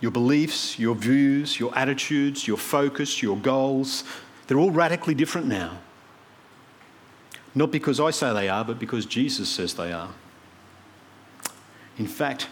Your 0.00 0.10
beliefs, 0.10 0.78
your 0.78 0.94
views, 0.94 1.60
your 1.60 1.76
attitudes, 1.78 2.46
your 2.46 2.56
focus, 2.56 3.22
your 3.22 3.36
goals, 3.36 4.04
they're 4.46 4.58
all 4.58 4.70
radically 4.70 5.14
different 5.14 5.46
now. 5.46 5.78
Not 7.54 7.70
because 7.70 8.00
I 8.00 8.10
say 8.10 8.32
they 8.32 8.48
are, 8.48 8.64
but 8.64 8.78
because 8.78 9.06
Jesus 9.06 9.48
says 9.48 9.74
they 9.74 9.92
are. 9.92 10.10
In 11.98 12.06
fact, 12.06 12.48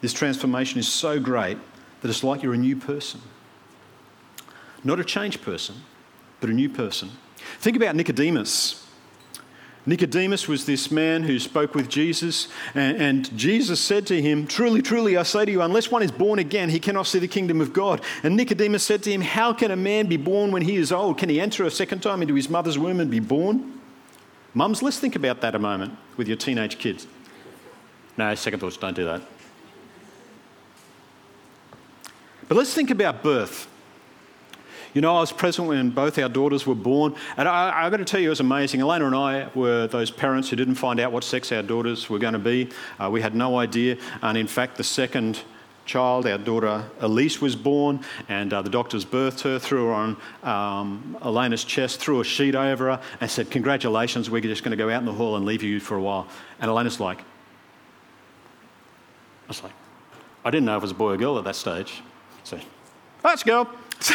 this 0.00 0.12
transformation 0.12 0.78
is 0.78 0.86
so 0.86 1.18
great 1.18 1.58
that 2.00 2.08
it's 2.08 2.22
like 2.22 2.42
you're 2.42 2.54
a 2.54 2.58
new 2.58 2.76
person. 2.76 3.20
Not 4.84 5.00
a 5.00 5.04
changed 5.04 5.42
person, 5.42 5.76
but 6.40 6.50
a 6.50 6.52
new 6.52 6.68
person. 6.68 7.10
Think 7.58 7.76
about 7.76 7.96
Nicodemus. 7.96 8.86
Nicodemus 9.86 10.48
was 10.48 10.64
this 10.64 10.90
man 10.90 11.24
who 11.24 11.38
spoke 11.38 11.74
with 11.74 11.90
Jesus, 11.90 12.48
and, 12.74 12.96
and, 12.96 13.36
Jesus 13.36 13.80
said 13.80 14.06
to 14.06 14.20
him, 14.20 14.46
Truly, 14.46 14.80
truly, 14.80 15.16
I 15.16 15.24
say 15.24 15.44
to 15.44 15.50
you, 15.50 15.60
unless 15.60 15.90
one 15.90 16.02
is 16.02 16.10
born 16.10 16.38
again, 16.38 16.70
he 16.70 16.80
cannot 16.80 17.06
see 17.06 17.18
the 17.18 17.28
kingdom 17.28 17.60
of 17.60 17.74
God. 17.74 18.00
And 18.22 18.34
Nicodemus 18.34 18.82
said 18.82 19.02
to 19.02 19.12
him, 19.12 19.20
How 19.20 19.52
can 19.52 19.70
a 19.70 19.76
man 19.76 20.06
be 20.06 20.16
born 20.16 20.52
when 20.52 20.62
he 20.62 20.76
is 20.76 20.90
old? 20.90 21.18
Can 21.18 21.28
he 21.28 21.38
enter 21.38 21.64
a 21.64 21.70
second 21.70 22.00
time 22.00 22.22
into 22.22 22.34
his 22.34 22.48
mother's 22.48 22.78
womb 22.78 23.00
and 23.00 23.10
be 23.10 23.20
born? 23.20 23.73
Mums, 24.54 24.82
let's 24.82 25.00
think 25.00 25.16
about 25.16 25.40
that 25.40 25.56
a 25.56 25.58
moment 25.58 25.96
with 26.16 26.28
your 26.28 26.36
teenage 26.36 26.78
kids. 26.78 27.08
No, 28.16 28.32
second 28.36 28.60
thoughts, 28.60 28.76
don't 28.76 28.94
do 28.94 29.04
that. 29.04 29.22
But 32.46 32.56
let's 32.56 32.72
think 32.72 32.90
about 32.90 33.22
birth. 33.22 33.68
You 34.92 35.00
know, 35.00 35.16
I 35.16 35.20
was 35.20 35.32
present 35.32 35.66
when 35.66 35.90
both 35.90 36.16
our 36.20 36.28
daughters 36.28 36.68
were 36.68 36.76
born, 36.76 37.16
and 37.36 37.48
I, 37.48 37.90
got 37.90 37.96
to 37.96 38.04
tell 38.04 38.20
you, 38.20 38.28
it 38.28 38.30
was 38.30 38.38
amazing. 38.38 38.80
Elena 38.80 39.06
and 39.06 39.14
I 39.16 39.48
were 39.52 39.88
those 39.88 40.12
parents 40.12 40.50
who 40.50 40.56
didn't 40.56 40.76
find 40.76 41.00
out 41.00 41.10
what 41.10 41.24
sex 41.24 41.50
our 41.50 41.62
daughters 41.62 42.08
were 42.08 42.20
going 42.20 42.34
to 42.34 42.38
be. 42.38 42.70
Uh, 43.00 43.10
we 43.10 43.20
had 43.20 43.34
no 43.34 43.58
idea, 43.58 43.96
and 44.22 44.38
in 44.38 44.46
fact, 44.46 44.76
the 44.76 44.84
second 44.84 45.40
child, 45.84 46.26
our 46.26 46.38
daughter 46.38 46.84
Elise, 47.00 47.40
was 47.40 47.56
born, 47.56 48.00
and 48.28 48.52
uh, 48.52 48.62
the 48.62 48.70
doctors 48.70 49.04
birthed 49.04 49.42
her, 49.42 49.58
threw 49.58 49.86
her 49.86 49.92
on 49.92 50.16
um, 50.42 51.16
Elena's 51.22 51.64
chest, 51.64 52.00
threw 52.00 52.20
a 52.20 52.24
sheet 52.24 52.54
over 52.54 52.86
her, 52.86 53.02
and 53.20 53.30
said, 53.30 53.50
Congratulations, 53.50 54.30
we're 54.30 54.40
just 54.40 54.62
going 54.62 54.70
to 54.70 54.76
go 54.76 54.90
out 54.90 55.00
in 55.00 55.06
the 55.06 55.12
hall 55.12 55.36
and 55.36 55.44
leave 55.44 55.62
you 55.62 55.80
for 55.80 55.96
a 55.96 56.00
while. 56.00 56.26
And 56.60 56.68
Elena's 56.68 57.00
like, 57.00 57.20
I 57.20 59.48
was 59.48 59.62
like, 59.62 59.72
I 60.44 60.50
didn't 60.50 60.66
know 60.66 60.76
if 60.76 60.82
it 60.82 60.84
was 60.84 60.90
a 60.90 60.94
boy 60.94 61.12
or 61.12 61.16
girl 61.16 61.38
at 61.38 61.44
that 61.44 61.56
stage. 61.56 62.02
So, 62.44 62.58
let's 63.22 63.42
go. 63.42 63.68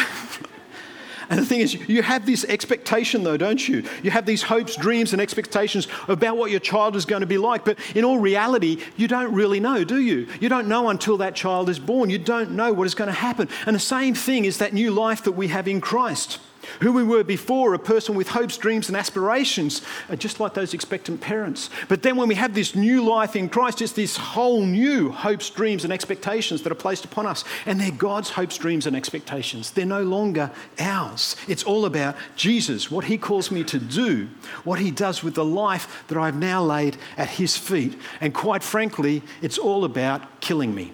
And 1.30 1.38
the 1.38 1.46
thing 1.46 1.60
is, 1.60 1.74
you 1.88 2.02
have 2.02 2.26
this 2.26 2.44
expectation, 2.44 3.22
though, 3.22 3.36
don't 3.36 3.66
you? 3.68 3.84
You 4.02 4.10
have 4.10 4.26
these 4.26 4.42
hopes, 4.42 4.74
dreams, 4.74 5.12
and 5.12 5.22
expectations 5.22 5.86
about 6.08 6.36
what 6.36 6.50
your 6.50 6.58
child 6.58 6.96
is 6.96 7.04
going 7.06 7.20
to 7.20 7.26
be 7.26 7.38
like. 7.38 7.64
But 7.64 7.78
in 7.94 8.04
all 8.04 8.18
reality, 8.18 8.82
you 8.96 9.06
don't 9.06 9.32
really 9.32 9.60
know, 9.60 9.84
do 9.84 10.00
you? 10.00 10.26
You 10.40 10.48
don't 10.48 10.66
know 10.66 10.88
until 10.88 11.16
that 11.18 11.36
child 11.36 11.68
is 11.68 11.78
born. 11.78 12.10
You 12.10 12.18
don't 12.18 12.50
know 12.50 12.72
what 12.72 12.86
is 12.88 12.96
going 12.96 13.06
to 13.06 13.14
happen. 13.14 13.48
And 13.64 13.76
the 13.76 13.80
same 13.80 14.14
thing 14.14 14.44
is 14.44 14.58
that 14.58 14.72
new 14.72 14.90
life 14.90 15.22
that 15.22 15.32
we 15.32 15.48
have 15.48 15.68
in 15.68 15.80
Christ. 15.80 16.40
Who 16.80 16.92
we 16.92 17.02
were 17.02 17.24
before, 17.24 17.74
a 17.74 17.78
person 17.78 18.14
with 18.14 18.28
hopes, 18.28 18.56
dreams, 18.56 18.88
and 18.88 18.96
aspirations, 18.96 19.82
just 20.18 20.40
like 20.40 20.54
those 20.54 20.74
expectant 20.74 21.20
parents. 21.20 21.70
But 21.88 22.02
then 22.02 22.16
when 22.16 22.28
we 22.28 22.34
have 22.34 22.54
this 22.54 22.74
new 22.74 23.02
life 23.02 23.36
in 23.36 23.48
Christ, 23.48 23.82
it's 23.82 23.92
this 23.92 24.16
whole 24.16 24.64
new 24.64 25.10
hopes, 25.10 25.50
dreams, 25.50 25.84
and 25.84 25.92
expectations 25.92 26.62
that 26.62 26.72
are 26.72 26.76
placed 26.76 27.04
upon 27.04 27.26
us. 27.26 27.44
And 27.66 27.80
they're 27.80 27.90
God's 27.90 28.30
hopes, 28.30 28.58
dreams, 28.58 28.86
and 28.86 28.94
expectations. 28.94 29.70
They're 29.70 29.86
no 29.86 30.02
longer 30.02 30.50
ours. 30.78 31.36
It's 31.48 31.62
all 31.62 31.84
about 31.84 32.16
Jesus, 32.36 32.90
what 32.90 33.04
He 33.04 33.18
calls 33.18 33.50
me 33.50 33.64
to 33.64 33.78
do, 33.78 34.28
what 34.64 34.78
He 34.78 34.90
does 34.90 35.22
with 35.22 35.34
the 35.34 35.44
life 35.44 36.04
that 36.08 36.18
I've 36.18 36.36
now 36.36 36.62
laid 36.62 36.96
at 37.16 37.28
His 37.28 37.56
feet. 37.56 37.98
And 38.20 38.34
quite 38.34 38.62
frankly, 38.62 39.22
it's 39.42 39.58
all 39.58 39.84
about 39.84 40.40
killing 40.40 40.74
me. 40.74 40.92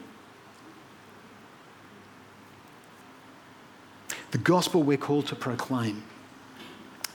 The 4.36 4.42
gospel 4.42 4.82
we're 4.82 4.98
called 4.98 5.28
to 5.28 5.34
proclaim 5.34 6.02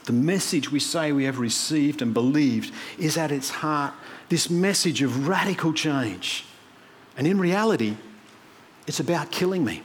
the 0.05 0.11
message 0.11 0.71
we 0.71 0.79
say 0.79 1.11
we 1.11 1.25
have 1.25 1.37
received 1.37 2.01
and 2.01 2.15
believed 2.15 2.73
is 2.97 3.15
at 3.15 3.31
its 3.31 3.51
heart 3.51 3.93
this 4.29 4.49
message 4.49 5.03
of 5.03 5.27
radical 5.27 5.71
change. 5.71 6.45
And 7.15 7.27
in 7.27 7.37
reality, 7.37 7.95
it's 8.87 8.99
about 8.99 9.29
killing 9.29 9.63
me. 9.63 9.83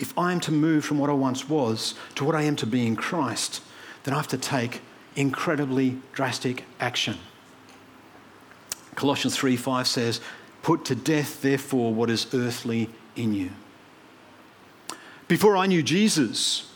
If 0.00 0.18
I 0.18 0.32
am 0.32 0.40
to 0.40 0.50
move 0.50 0.86
from 0.86 0.98
what 0.98 1.10
I 1.10 1.12
once 1.12 1.46
was 1.46 1.94
to 2.14 2.24
what 2.24 2.34
I 2.34 2.44
am 2.44 2.56
to 2.56 2.66
be 2.66 2.86
in 2.86 2.96
Christ, 2.96 3.60
then 4.04 4.14
I 4.14 4.16
have 4.16 4.28
to 4.28 4.38
take 4.38 4.80
incredibly 5.14 5.98
drastic 6.14 6.64
action. 6.80 7.18
Colossians 8.94 9.36
3 9.36 9.58
5 9.58 9.86
says, 9.86 10.22
Put 10.62 10.86
to 10.86 10.94
death, 10.94 11.42
therefore, 11.42 11.92
what 11.92 12.08
is 12.08 12.32
earthly 12.32 12.88
in 13.14 13.34
you. 13.34 13.50
Before 15.32 15.56
I 15.56 15.64
knew 15.64 15.82
Jesus, 15.82 16.70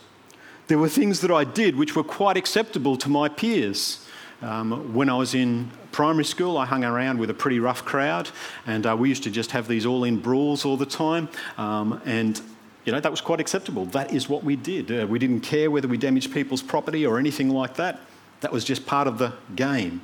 there 0.69 0.79
were 0.79 0.89
things 0.89 1.21
that 1.21 1.31
I 1.31 1.45
did 1.45 1.77
which 1.77 1.95
were 1.95 2.03
quite 2.03 2.39
acceptable 2.39 2.97
to 2.97 3.11
my 3.11 3.29
peers. 3.29 4.03
Um, 4.41 4.95
when 4.95 5.11
I 5.11 5.15
was 5.15 5.35
in 5.35 5.71
primary 5.93 6.25
school, 6.25 6.57
I 6.57 6.65
hung 6.65 6.83
around 6.83 7.19
with 7.19 7.29
a 7.29 7.35
pretty 7.35 7.61
rough 7.61 7.85
crowd, 7.85 8.31
and 8.67 8.87
uh, 8.87 8.97
we 8.97 9.11
used 9.11 9.25
to 9.25 9.31
just 9.31 9.51
have 9.51 9.69
these 9.69 9.85
all 9.85 10.05
in 10.05 10.19
brawls 10.19 10.65
all 10.65 10.79
the 10.79 10.87
time. 10.87 11.29
Um, 11.59 12.01
and 12.07 12.41
you 12.87 12.93
know, 12.93 13.01
that 13.01 13.11
was 13.11 13.21
quite 13.21 13.41
acceptable. 13.41 13.85
That 13.85 14.15
is 14.15 14.27
what 14.27 14.43
we 14.43 14.57
did. 14.57 14.91
Uh, 14.91 15.07
we 15.07 15.19
didn't 15.19 15.41
care 15.41 15.71
whether 15.71 15.87
we 15.87 15.99
damaged 15.99 16.33
people's 16.33 16.63
property 16.63 17.05
or 17.05 17.19
anything 17.19 17.51
like 17.51 17.75
that. 17.75 18.01
That 18.41 18.53
was 18.53 18.65
just 18.65 18.87
part 18.87 19.07
of 19.07 19.19
the 19.19 19.35
game. 19.55 20.01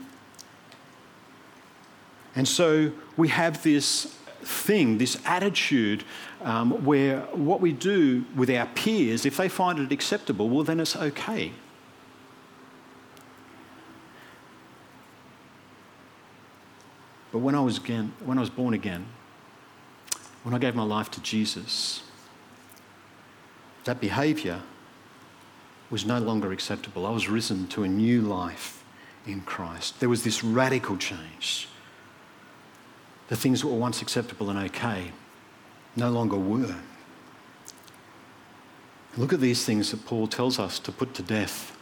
And 2.36 2.46
so 2.46 2.92
we 3.16 3.28
have 3.28 3.62
this 3.62 4.14
thing, 4.44 4.98
this 4.98 5.20
attitude 5.24 6.04
um, 6.42 6.84
where 6.84 7.20
what 7.32 7.60
we 7.60 7.72
do 7.72 8.24
with 8.34 8.50
our 8.50 8.66
peers, 8.66 9.24
if 9.24 9.36
they 9.36 9.48
find 9.48 9.78
it 9.78 9.92
acceptable, 9.92 10.48
well, 10.48 10.64
then 10.64 10.80
it's 10.80 10.96
okay. 10.96 11.52
But 17.32 17.38
when 17.38 17.54
I 17.54 17.60
was, 17.60 17.78
again, 17.78 18.12
when 18.24 18.36
I 18.36 18.40
was 18.42 18.50
born 18.50 18.74
again, 18.74 19.06
when 20.42 20.54
I 20.54 20.58
gave 20.58 20.74
my 20.74 20.82
life 20.82 21.10
to 21.12 21.22
Jesus, 21.22 22.02
that 23.84 24.00
behaviour 24.00 24.62
was 25.90 26.04
no 26.04 26.18
longer 26.18 26.52
acceptable. 26.52 27.06
I 27.06 27.10
was 27.10 27.28
risen 27.28 27.66
to 27.68 27.84
a 27.84 27.88
new 27.88 28.20
life 28.20 28.84
in 29.26 29.40
Christ. 29.42 30.00
There 30.00 30.08
was 30.08 30.24
this 30.24 30.42
radical 30.44 30.96
change. 30.96 31.68
The 33.32 33.38
things 33.38 33.62
that 33.62 33.68
were 33.68 33.78
once 33.78 34.02
acceptable 34.02 34.50
and 34.50 34.58
okay 34.58 35.10
no 35.96 36.10
longer 36.10 36.36
were. 36.36 36.76
Look 39.16 39.32
at 39.32 39.40
these 39.40 39.64
things 39.64 39.90
that 39.90 40.04
Paul 40.04 40.26
tells 40.26 40.58
us 40.58 40.78
to 40.80 40.92
put 40.92 41.14
to 41.14 41.22
death 41.22 41.74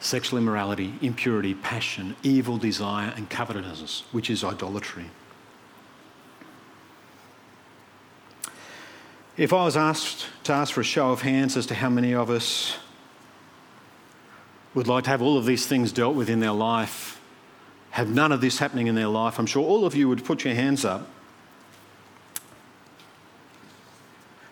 sexual 0.00 0.36
immorality, 0.40 0.94
impurity, 1.00 1.54
passion, 1.54 2.16
evil 2.24 2.56
desire, 2.56 3.14
and 3.16 3.30
covetousness, 3.30 4.02
which 4.10 4.28
is 4.28 4.42
idolatry. 4.42 5.10
If 9.36 9.52
I 9.52 9.64
was 9.64 9.76
asked 9.76 10.26
to 10.42 10.52
ask 10.52 10.74
for 10.74 10.80
a 10.80 10.84
show 10.84 11.12
of 11.12 11.22
hands 11.22 11.56
as 11.56 11.66
to 11.66 11.76
how 11.76 11.88
many 11.88 12.16
of 12.16 12.30
us 12.30 12.78
would 14.74 14.88
like 14.88 15.04
to 15.04 15.10
have 15.10 15.22
all 15.22 15.38
of 15.38 15.46
these 15.46 15.68
things 15.68 15.92
dealt 15.92 16.16
with 16.16 16.28
in 16.28 16.40
their 16.40 16.50
life, 16.50 17.21
have 17.92 18.08
none 18.08 18.32
of 18.32 18.40
this 18.40 18.58
happening 18.58 18.86
in 18.86 18.94
their 18.94 19.06
life, 19.06 19.38
I'm 19.38 19.46
sure 19.46 19.62
all 19.62 19.84
of 19.84 19.94
you 19.94 20.08
would 20.08 20.24
put 20.24 20.44
your 20.44 20.54
hands 20.54 20.84
up. 20.84 21.06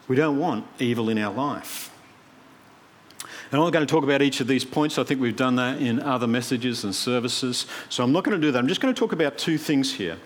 We 0.08 0.16
don't 0.16 0.38
want 0.38 0.66
evil 0.78 1.08
in 1.08 1.18
our 1.18 1.32
life. 1.32 1.90
And 3.50 3.60
I'm 3.60 3.70
going 3.70 3.86
to 3.86 3.90
talk 3.90 4.04
about 4.04 4.22
each 4.22 4.40
of 4.40 4.46
these 4.46 4.64
points. 4.64 4.98
I 4.98 5.04
think 5.04 5.20
we've 5.20 5.36
done 5.36 5.56
that 5.56 5.80
in 5.80 6.00
other 6.00 6.26
messages 6.26 6.84
and 6.84 6.94
services. 6.94 7.66
So 7.88 8.04
I'm 8.04 8.12
not 8.12 8.24
going 8.24 8.38
to 8.38 8.46
do 8.46 8.52
that. 8.52 8.58
I'm 8.58 8.68
just 8.68 8.80
going 8.80 8.94
to 8.94 8.98
talk 8.98 9.12
about 9.12 9.38
two 9.38 9.56
things 9.56 9.94
here. 9.94 10.18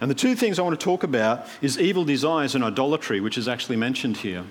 And 0.00 0.10
the 0.10 0.14
two 0.14 0.36
things 0.36 0.58
I 0.58 0.62
want 0.62 0.78
to 0.78 0.84
talk 0.84 1.02
about 1.02 1.46
is 1.60 1.78
evil 1.78 2.04
desires 2.04 2.54
and 2.54 2.62
idolatry, 2.62 3.20
which 3.20 3.36
is 3.36 3.48
actually 3.48 3.76
mentioned 3.76 4.18
here. 4.18 4.44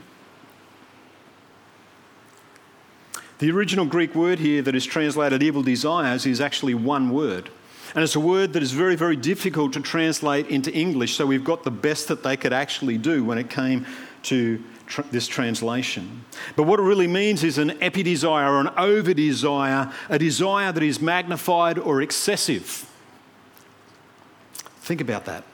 The 3.40 3.52
original 3.52 3.86
Greek 3.86 4.16
word 4.16 4.40
here 4.40 4.62
that 4.62 4.76
is 4.76 4.86
translated 4.86 5.42
evil 5.42 5.64
desires 5.64 6.26
is 6.26 6.42
actually 6.42 6.74
one 6.74 7.10
word. 7.10 7.50
And 7.96 8.04
it's 8.04 8.16
a 8.16 8.20
word 8.20 8.52
that 8.54 8.62
is 8.62 8.74
very, 8.74 8.98
very 8.98 9.16
difficult 9.16 9.72
to 9.74 9.80
translate 9.80 10.48
into 10.48 10.72
English, 10.74 11.16
so 11.16 11.26
we've 11.26 11.46
got 11.46 11.64
the 11.64 11.72
best 11.72 12.10
that 12.10 12.24
they 12.24 12.36
could 12.36 12.52
actually 12.52 12.98
do 12.98 13.24
when 13.24 13.38
it 13.38 13.50
came 13.50 13.86
to 14.24 14.62
tr- 14.86 15.04
this 15.12 15.28
translation. 15.28 16.26
But 16.58 16.64
what 16.64 16.82
it 16.82 16.84
really 16.84 17.08
means 17.08 17.42
is 17.42 17.58
an 17.58 17.82
epi 17.82 18.04
desire 18.04 18.52
or 18.52 18.60
an 18.60 18.70
over 18.78 19.14
desire, 19.14 19.94
a 20.10 20.20
desire 20.20 20.74
that 20.74 20.84
is 20.84 21.02
magnified 21.02 21.80
or 21.80 22.02
excessive. 22.02 22.92
Think 24.82 25.00
about 25.00 25.24
that. 25.26 25.46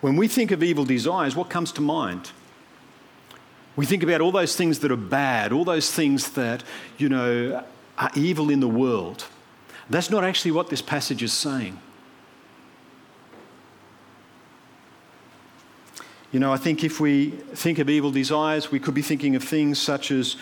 When 0.00 0.16
we 0.16 0.26
think 0.26 0.50
of 0.50 0.62
evil 0.62 0.86
desires, 0.86 1.36
what 1.36 1.50
comes 1.50 1.70
to 1.72 1.82
mind? 1.82 2.30
We 3.76 3.84
think 3.84 4.02
about 4.02 4.22
all 4.22 4.32
those 4.32 4.56
things 4.56 4.78
that 4.78 4.90
are 4.90 4.96
bad, 4.96 5.52
all 5.52 5.66
those 5.66 5.92
things 5.92 6.30
that, 6.30 6.64
you 6.96 7.10
know, 7.10 7.62
are 8.00 8.10
evil 8.14 8.50
in 8.50 8.60
the 8.60 8.68
world. 8.68 9.26
That's 9.88 10.10
not 10.10 10.24
actually 10.24 10.52
what 10.52 10.70
this 10.70 10.82
passage 10.82 11.22
is 11.22 11.32
saying. 11.32 11.78
You 16.32 16.40
know, 16.40 16.52
I 16.52 16.56
think 16.56 16.82
if 16.84 17.00
we 17.00 17.30
think 17.30 17.78
of 17.78 17.90
evil 17.90 18.10
desires, 18.10 18.70
we 18.70 18.78
could 18.78 18.94
be 18.94 19.02
thinking 19.02 19.36
of 19.36 19.44
things 19.44 19.80
such 19.80 20.10
as 20.12 20.36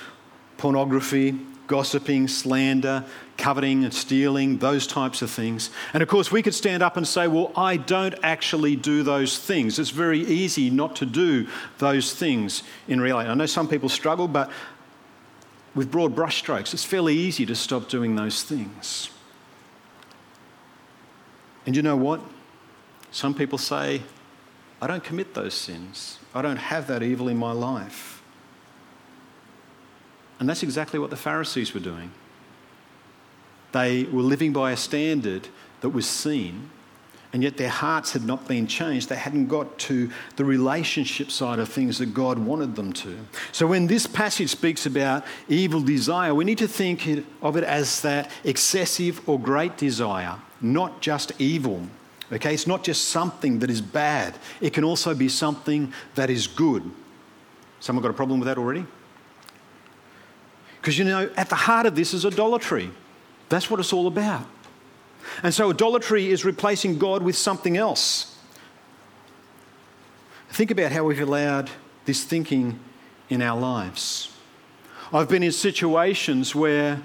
pornography, 0.59 1.39
gossiping, 1.67 2.29
slander, 2.29 3.05
coveting 3.39 3.85
and 3.85 3.95
stealing, 3.95 4.59
those 4.59 4.87
types 4.87 5.23
of 5.23 5.31
things. 5.31 5.71
And 5.95 6.03
of 6.03 6.09
course, 6.09 6.31
we 6.31 6.43
could 6.43 6.55
stand 6.55 6.83
up 6.83 6.97
and 6.99 7.09
say, 7.09 7.27
Well, 7.27 7.53
I 7.57 7.79
don't 7.79 8.15
actually 8.23 8.77
do 8.77 9.03
those 9.03 9.39
things. 9.39 9.79
It's 9.79 9.91
very 9.91 10.21
easy 10.21 10.69
not 10.69 10.95
to 10.97 11.07
do 11.07 11.47
those 11.79 12.13
things 12.13 12.63
in 12.87 13.01
reality. 13.01 13.31
I 13.31 13.35
know 13.35 13.47
some 13.47 13.69
people 13.69 13.89
struggle, 13.89 14.29
but 14.29 14.51
with 15.79 15.93
broad 15.93 16.13
brushstrokes, 16.13 16.75
it's 16.75 16.83
fairly 16.83 17.15
easy 17.15 17.47
to 17.47 17.55
stop 17.55 17.89
doing 17.89 18.17
those 18.17 18.43
things. 18.43 19.11
And 21.65 21.77
you 21.77 21.83
know 21.83 21.97
what? 21.97 22.21
Some 23.13 23.33
people 23.33 23.59
say, 23.59 24.03
I 24.83 24.89
don't 24.89 25.05
commit 25.05 25.35
those 25.35 25.55
sins. 25.55 26.19
I 26.35 26.43
don't 26.43 26.57
have 26.57 26.89
that 26.89 27.05
evil 27.05 27.29
in 27.29 27.37
my 27.37 27.53
life. 27.53 28.25
And 30.41 30.49
that's 30.49 30.65
exactly 30.65 30.99
what 30.99 31.11
the 31.11 31.17
Pharisees 31.17 31.73
were 31.73 31.81
doing. 31.81 32.11
They 33.71 34.03
were 34.03 34.23
living 34.23 34.53
by 34.53 34.73
a 34.73 34.77
standard 34.77 35.47
that 35.81 35.91
was 35.91 36.09
seen, 36.09 36.71
and 37.33 37.43
yet 37.43 37.57
their 37.57 37.69
hearts 37.69 38.13
had 38.13 38.25
not 38.25 38.49
been 38.49 38.67
changed. 38.67 39.09
They 39.09 39.17
hadn't 39.17 39.49
got 39.49 39.79
to 39.81 40.11
the 40.37 40.45
relationship 40.45 41.31
side 41.31 41.59
of 41.59 41.69
things 41.69 41.99
that 41.99 42.15
God 42.15 42.39
wanted 42.39 42.75
them 42.75 42.93
to. 42.95 43.19
So 43.53 43.67
when 43.67 43.87
this 43.87 44.07
passage 44.07 44.51
speaks 44.51 44.87
about 44.87 45.25
evil 45.49 45.81
desire, 45.81 46.35
we 46.35 46.45
need 46.45 46.59
to 46.59 46.69
think 46.69 47.27
of 47.43 47.57
it 47.57 47.65
as 47.65 48.01
that 48.01 48.31
excessive 48.45 49.27
or 49.29 49.39
great 49.39 49.77
desire, 49.77 50.37
not 50.61 51.03
just 51.03 51.33
evil. 51.39 51.83
Okay, 52.33 52.55
it's 52.55 52.67
not 52.67 52.83
just 52.83 53.09
something 53.09 53.59
that 53.61 53.71
is 53.71 53.81
bad, 53.81 54.37
it 54.61 54.73
can 54.73 54.85
also 54.85 55.15
be 55.15 55.29
something 55.29 55.93
that 56.15 56.31
is 56.31 56.47
good. 56.47 56.83
Someone 57.81 58.03
got 58.03 58.11
a 58.11 58.15
problem 58.15 58.41
with 58.41 58.47
that 58.49 58.59
already? 58.59 58.85
Because 60.81 60.99
you 60.99 61.05
know, 61.05 61.31
at 61.37 61.49
the 61.49 61.57
heart 61.57 61.87
of 61.87 61.95
this 61.95 62.15
is 62.15 62.25
idolatry. 62.25 62.91
That's 63.49 63.71
what 63.71 63.81
it's 63.81 63.93
all 63.93 64.07
about. 64.07 64.47
And 65.43 65.53
so 65.55 65.71
idolatry 65.71 66.31
is 66.31 66.45
replacing 66.45 66.99
God 66.99 67.23
with 67.23 67.37
something 67.37 67.77
else. 67.77 68.37
Think 70.51 70.71
about 70.71 70.93
how 70.93 71.05
we've 71.05 71.21
allowed 71.21 71.71
this 72.05 72.25
thinking 72.25 72.79
in 73.29 73.43
our 73.43 73.59
lives. 73.59 74.31
I've 75.13 75.29
been 75.29 75.43
in 75.43 75.53
situations 75.53 76.55
where 76.55 77.03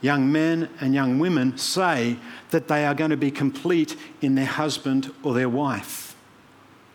young 0.00 0.30
men 0.30 0.68
and 0.80 0.94
young 0.94 1.18
women 1.18 1.56
say 1.58 2.16
that 2.50 2.68
they 2.68 2.84
are 2.84 2.94
going 2.94 3.10
to 3.10 3.16
be 3.16 3.30
complete 3.30 3.96
in 4.20 4.34
their 4.34 4.46
husband 4.46 5.12
or 5.22 5.34
their 5.34 5.48
wife. 5.48 6.14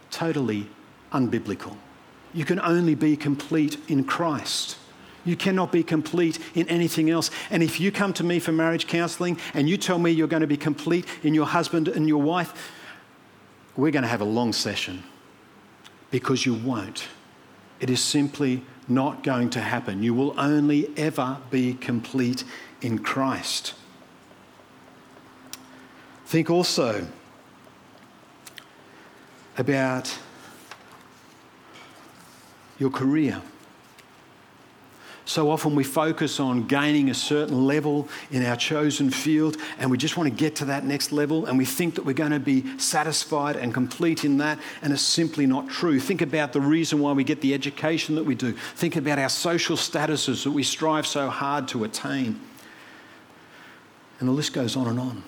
Totally 0.09 0.67
unbiblical. 1.11 1.77
You 2.33 2.45
can 2.45 2.59
only 2.59 2.95
be 2.95 3.17
complete 3.17 3.77
in 3.87 4.03
Christ. 4.03 4.77
You 5.23 5.35
cannot 5.35 5.71
be 5.71 5.83
complete 5.83 6.39
in 6.55 6.67
anything 6.67 7.09
else. 7.09 7.29
And 7.49 7.61
if 7.61 7.79
you 7.79 7.91
come 7.91 8.13
to 8.13 8.23
me 8.23 8.39
for 8.39 8.51
marriage 8.51 8.87
counseling 8.87 9.37
and 9.53 9.69
you 9.69 9.77
tell 9.77 9.99
me 9.99 10.11
you're 10.11 10.27
going 10.27 10.41
to 10.41 10.47
be 10.47 10.57
complete 10.57 11.05
in 11.23 11.33
your 11.33 11.45
husband 11.45 11.87
and 11.87 12.07
your 12.07 12.21
wife, 12.21 12.53
we're 13.77 13.91
going 13.91 14.03
to 14.03 14.09
have 14.09 14.21
a 14.21 14.25
long 14.25 14.53
session 14.53 15.03
because 16.09 16.45
you 16.45 16.53
won't. 16.53 17.07
It 17.79 17.89
is 17.89 18.01
simply 18.03 18.63
not 18.87 19.23
going 19.23 19.49
to 19.51 19.61
happen. 19.61 20.03
You 20.03 20.13
will 20.13 20.39
only 20.39 20.89
ever 20.97 21.37
be 21.49 21.73
complete 21.73 22.43
in 22.81 22.99
Christ. 22.99 23.73
Think 26.25 26.49
also 26.49 27.07
about 29.57 30.17
your 32.79 32.89
career. 32.89 33.41
So 35.31 35.49
often 35.49 35.75
we 35.75 35.85
focus 35.85 36.41
on 36.41 36.67
gaining 36.67 37.09
a 37.09 37.13
certain 37.13 37.65
level 37.65 38.09
in 38.31 38.45
our 38.45 38.57
chosen 38.57 39.09
field 39.09 39.55
and 39.79 39.89
we 39.89 39.97
just 39.97 40.17
want 40.17 40.27
to 40.27 40.35
get 40.35 40.57
to 40.57 40.65
that 40.65 40.83
next 40.83 41.13
level 41.13 41.45
and 41.45 41.57
we 41.57 41.63
think 41.63 41.95
that 41.95 42.03
we're 42.03 42.11
going 42.11 42.33
to 42.33 42.39
be 42.39 42.77
satisfied 42.77 43.55
and 43.55 43.73
complete 43.73 44.25
in 44.25 44.39
that 44.39 44.59
and 44.81 44.91
it's 44.91 45.01
simply 45.01 45.45
not 45.45 45.69
true. 45.69 46.01
Think 46.01 46.21
about 46.21 46.51
the 46.51 46.59
reason 46.59 46.99
why 46.99 47.13
we 47.13 47.23
get 47.23 47.39
the 47.39 47.53
education 47.53 48.15
that 48.15 48.25
we 48.25 48.35
do. 48.35 48.51
Think 48.51 48.97
about 48.97 49.19
our 49.19 49.29
social 49.29 49.77
statuses 49.77 50.43
that 50.43 50.51
we 50.51 50.63
strive 50.63 51.07
so 51.07 51.29
hard 51.29 51.65
to 51.69 51.85
attain. 51.85 52.37
And 54.19 54.27
the 54.27 54.33
list 54.33 54.51
goes 54.51 54.75
on 54.75 54.87
and 54.87 54.99
on. 54.99 55.23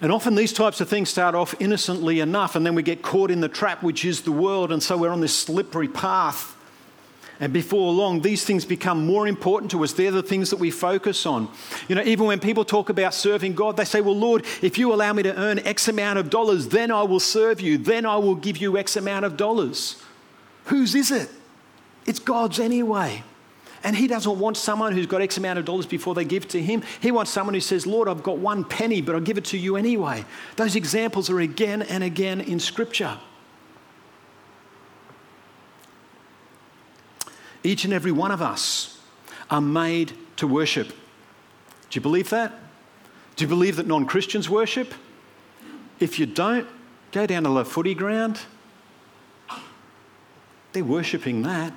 And 0.00 0.10
often 0.10 0.34
these 0.34 0.52
types 0.52 0.80
of 0.80 0.88
things 0.88 1.08
start 1.08 1.36
off 1.36 1.54
innocently 1.60 2.18
enough, 2.18 2.56
and 2.56 2.66
then 2.66 2.74
we 2.74 2.82
get 2.82 3.02
caught 3.02 3.30
in 3.30 3.40
the 3.40 3.48
trap, 3.48 3.84
which 3.84 4.04
is 4.04 4.22
the 4.22 4.32
world, 4.32 4.72
and 4.72 4.82
so 4.82 4.96
we're 4.96 5.10
on 5.10 5.20
this 5.20 5.36
slippery 5.36 5.86
path. 5.86 6.56
And 7.40 7.54
before 7.54 7.90
long, 7.90 8.20
these 8.20 8.44
things 8.44 8.66
become 8.66 9.06
more 9.06 9.26
important 9.26 9.70
to 9.70 9.82
us. 9.82 9.94
They're 9.94 10.10
the 10.10 10.22
things 10.22 10.50
that 10.50 10.58
we 10.58 10.70
focus 10.70 11.24
on. 11.24 11.48
You 11.88 11.94
know, 11.94 12.02
even 12.02 12.26
when 12.26 12.38
people 12.38 12.66
talk 12.66 12.90
about 12.90 13.14
serving 13.14 13.54
God, 13.54 13.78
they 13.78 13.86
say, 13.86 14.02
Well, 14.02 14.16
Lord, 14.16 14.44
if 14.60 14.76
you 14.76 14.92
allow 14.92 15.14
me 15.14 15.22
to 15.22 15.34
earn 15.34 15.58
X 15.60 15.88
amount 15.88 16.18
of 16.18 16.28
dollars, 16.28 16.68
then 16.68 16.90
I 16.90 17.02
will 17.02 17.18
serve 17.18 17.62
you. 17.62 17.78
Then 17.78 18.04
I 18.04 18.16
will 18.16 18.34
give 18.34 18.58
you 18.58 18.76
X 18.76 18.96
amount 18.96 19.24
of 19.24 19.38
dollars. 19.38 20.02
Whose 20.66 20.94
is 20.94 21.10
it? 21.10 21.30
It's 22.04 22.18
God's 22.18 22.60
anyway. 22.60 23.24
And 23.82 23.96
he 23.96 24.06
doesn't 24.06 24.38
want 24.38 24.58
someone 24.58 24.92
who's 24.92 25.06
got 25.06 25.22
X 25.22 25.38
amount 25.38 25.58
of 25.58 25.64
dollars 25.64 25.86
before 25.86 26.14
they 26.14 26.24
give 26.24 26.46
to 26.48 26.60
him. 26.60 26.82
He 27.00 27.10
wants 27.10 27.30
someone 27.30 27.54
who 27.54 27.60
says, 27.60 27.86
Lord, 27.86 28.08
I've 28.08 28.22
got 28.22 28.36
one 28.36 28.64
penny, 28.64 29.00
but 29.00 29.14
I'll 29.14 29.22
give 29.22 29.38
it 29.38 29.46
to 29.46 29.58
you 29.58 29.76
anyway. 29.76 30.26
Those 30.56 30.76
examples 30.76 31.30
are 31.30 31.40
again 31.40 31.80
and 31.80 32.04
again 32.04 32.42
in 32.42 32.60
Scripture. 32.60 33.18
Each 37.62 37.84
and 37.84 37.92
every 37.92 38.12
one 38.12 38.30
of 38.30 38.40
us 38.40 38.98
are 39.50 39.60
made 39.60 40.12
to 40.36 40.46
worship. 40.46 40.88
Do 40.88 40.94
you 41.92 42.00
believe 42.00 42.30
that? 42.30 42.52
Do 43.36 43.44
you 43.44 43.48
believe 43.48 43.76
that 43.76 43.86
non 43.86 44.06
Christians 44.06 44.48
worship? 44.48 44.94
If 45.98 46.18
you 46.18 46.26
don't, 46.26 46.66
go 47.12 47.26
down 47.26 47.44
to 47.44 47.50
the 47.50 47.64
footy 47.64 47.94
ground. 47.94 48.40
They're 50.72 50.84
worshipping 50.84 51.42
that. 51.42 51.72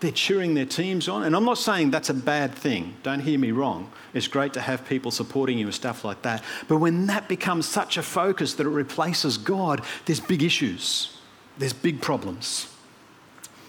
They're 0.00 0.12
cheering 0.12 0.54
their 0.54 0.66
teams 0.66 1.08
on. 1.08 1.22
And 1.22 1.34
I'm 1.34 1.44
not 1.44 1.56
saying 1.56 1.90
that's 1.90 2.10
a 2.10 2.14
bad 2.14 2.54
thing. 2.54 2.94
Don't 3.02 3.20
hear 3.20 3.38
me 3.38 3.52
wrong. 3.52 3.90
It's 4.12 4.28
great 4.28 4.52
to 4.52 4.60
have 4.60 4.86
people 4.86 5.10
supporting 5.10 5.56
you 5.56 5.66
and 5.66 5.74
stuff 5.74 6.04
like 6.04 6.20
that. 6.22 6.44
But 6.68 6.76
when 6.76 7.06
that 7.06 7.26
becomes 7.26 7.66
such 7.66 7.96
a 7.96 8.02
focus 8.02 8.54
that 8.54 8.66
it 8.66 8.70
replaces 8.70 9.38
God, 9.38 9.82
there's 10.04 10.20
big 10.20 10.42
issues, 10.42 11.16
there's 11.56 11.72
big 11.72 12.02
problems. 12.02 12.73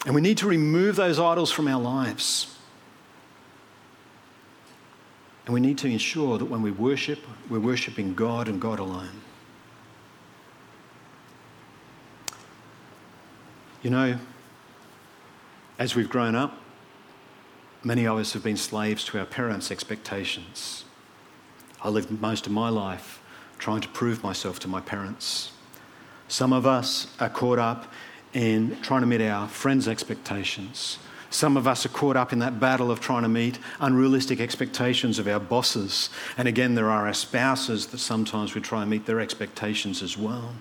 And 0.05 0.13
we 0.13 0.21
need 0.21 0.37
to 0.37 0.47
remove 0.47 0.95
those 0.95 1.19
idols 1.19 1.51
from 1.51 1.67
our 1.67 1.81
lives. 1.81 2.55
And 5.45 5.53
we 5.53 5.59
need 5.59 5.77
to 5.79 5.87
ensure 5.87 6.37
that 6.37 6.45
when 6.45 6.61
we 6.61 6.71
worship, 6.71 7.19
we're 7.49 7.59
worshipping 7.59 8.13
God 8.13 8.47
and 8.47 8.61
God 8.61 8.79
alone. 8.79 9.21
You 13.81 13.91
know, 13.91 14.17
as 15.77 15.95
we've 15.95 16.09
grown 16.09 16.33
up, 16.33 16.57
many 17.83 18.07
of 18.07 18.17
us 18.17 18.33
have 18.33 18.43
been 18.43 18.57
slaves 18.57 19.05
to 19.05 19.19
our 19.19 19.25
parents' 19.25 19.69
expectations. 19.69 20.85
I 21.83 21.89
lived 21.89 22.09
most 22.09 22.47
of 22.47 22.51
my 22.51 22.69
life 22.69 23.21
trying 23.59 23.81
to 23.81 23.87
prove 23.89 24.23
myself 24.23 24.59
to 24.61 24.67
my 24.67 24.81
parents. 24.81 25.51
Some 26.27 26.51
of 26.51 26.65
us 26.65 27.13
are 27.19 27.29
caught 27.29 27.59
up 27.59 27.91
in 28.35 28.77
trying 28.81 28.99
to 28.99 29.07
meet 29.07 29.21
our 29.21 29.47
friends' 29.47 29.87
expectations. 29.87 30.99
Some 31.29 31.57
of 31.57 31.67
us 31.67 31.85
are 31.85 31.89
caught 31.89 32.17
up 32.17 32.33
in 32.33 32.39
that 32.39 32.59
battle 32.59 32.91
of 32.91 32.99
trying 32.99 33.23
to 33.23 33.29
meet 33.29 33.59
unrealistic 33.79 34.39
expectations 34.39 35.17
of 35.17 35.27
our 35.27 35.39
bosses. 35.39 36.09
And 36.37 36.47
again, 36.47 36.75
there 36.75 36.89
are 36.89 37.07
our 37.07 37.13
spouses 37.13 37.87
that 37.87 37.97
sometimes 37.97 38.53
we 38.53 38.61
try 38.61 38.81
and 38.81 38.91
meet 38.91 39.05
their 39.05 39.21
expectations 39.21 40.03
as 40.03 40.17
well. 40.17 40.53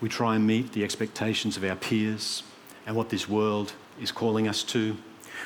We 0.00 0.08
try 0.08 0.36
and 0.36 0.46
meet 0.46 0.72
the 0.72 0.84
expectations 0.84 1.56
of 1.56 1.64
our 1.64 1.74
peers 1.74 2.42
and 2.86 2.94
what 2.94 3.08
this 3.08 3.28
world 3.28 3.72
is 4.00 4.12
calling 4.12 4.46
us 4.46 4.62
to. 4.64 4.96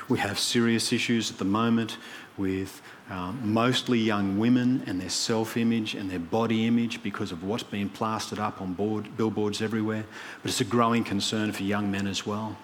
We 0.09 0.18
have 0.18 0.38
serious 0.38 0.92
issues 0.92 1.31
at 1.31 1.38
the 1.38 1.44
moment 1.44 1.96
with 2.37 2.83
um, 3.12 3.38
mostly 3.44 3.98
young 3.98 4.38
women 4.38 4.83
and 4.87 4.98
their 4.98 5.11
self 5.11 5.59
image 5.59 5.94
and 5.94 6.11
their 6.11 6.18
body 6.18 6.66
image 6.66 7.03
because 7.03 7.31
of 7.31 7.44
what's 7.44 7.62
been 7.62 7.90
plastered 7.90 8.38
up 8.38 8.62
on 8.62 8.72
board, 8.72 9.16
billboards 9.18 9.61
everywhere. 9.61 10.07
But 10.40 10.51
it's 10.51 10.62
a 10.62 10.64
growing 10.64 11.05
concern 11.05 11.53
for 11.53 11.62
young 11.62 11.90
men 11.90 12.07
as 12.07 12.27
well. 12.27 12.57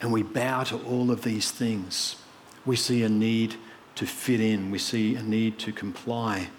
And 0.00 0.12
we 0.12 0.22
bow 0.22 0.62
to 0.64 0.76
all 0.84 1.10
of 1.10 1.22
these 1.22 1.50
things. 1.50 2.16
We 2.64 2.76
see 2.76 3.02
a 3.02 3.08
need 3.08 3.56
to 3.96 4.06
fit 4.06 4.40
in, 4.40 4.70
we 4.70 4.78
see 4.78 5.16
a 5.16 5.22
need 5.22 5.58
to 5.58 5.72
comply, 5.72 6.50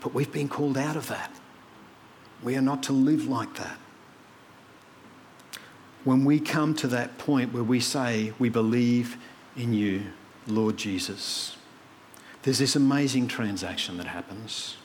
but 0.00 0.14
we've 0.14 0.32
been 0.32 0.48
called 0.48 0.78
out 0.78 0.96
of 0.96 1.08
that. 1.08 1.30
We 2.42 2.56
are 2.56 2.62
not 2.62 2.82
to 2.84 2.94
live 2.94 3.28
like 3.28 3.54
that. 3.56 3.76
When 6.04 6.24
we 6.24 6.40
come 6.40 6.74
to 6.76 6.86
that 6.88 7.18
point 7.18 7.52
where 7.52 7.64
we 7.64 7.80
say, 7.80 8.32
We 8.38 8.48
believe 8.48 9.18
in 9.56 9.74
you, 9.74 10.04
Lord 10.46 10.78
Jesus, 10.78 11.55
there's 12.46 12.58
this 12.60 12.76
amazing 12.76 13.26
transaction 13.26 13.96
that 13.96 14.06
happens. 14.06 14.76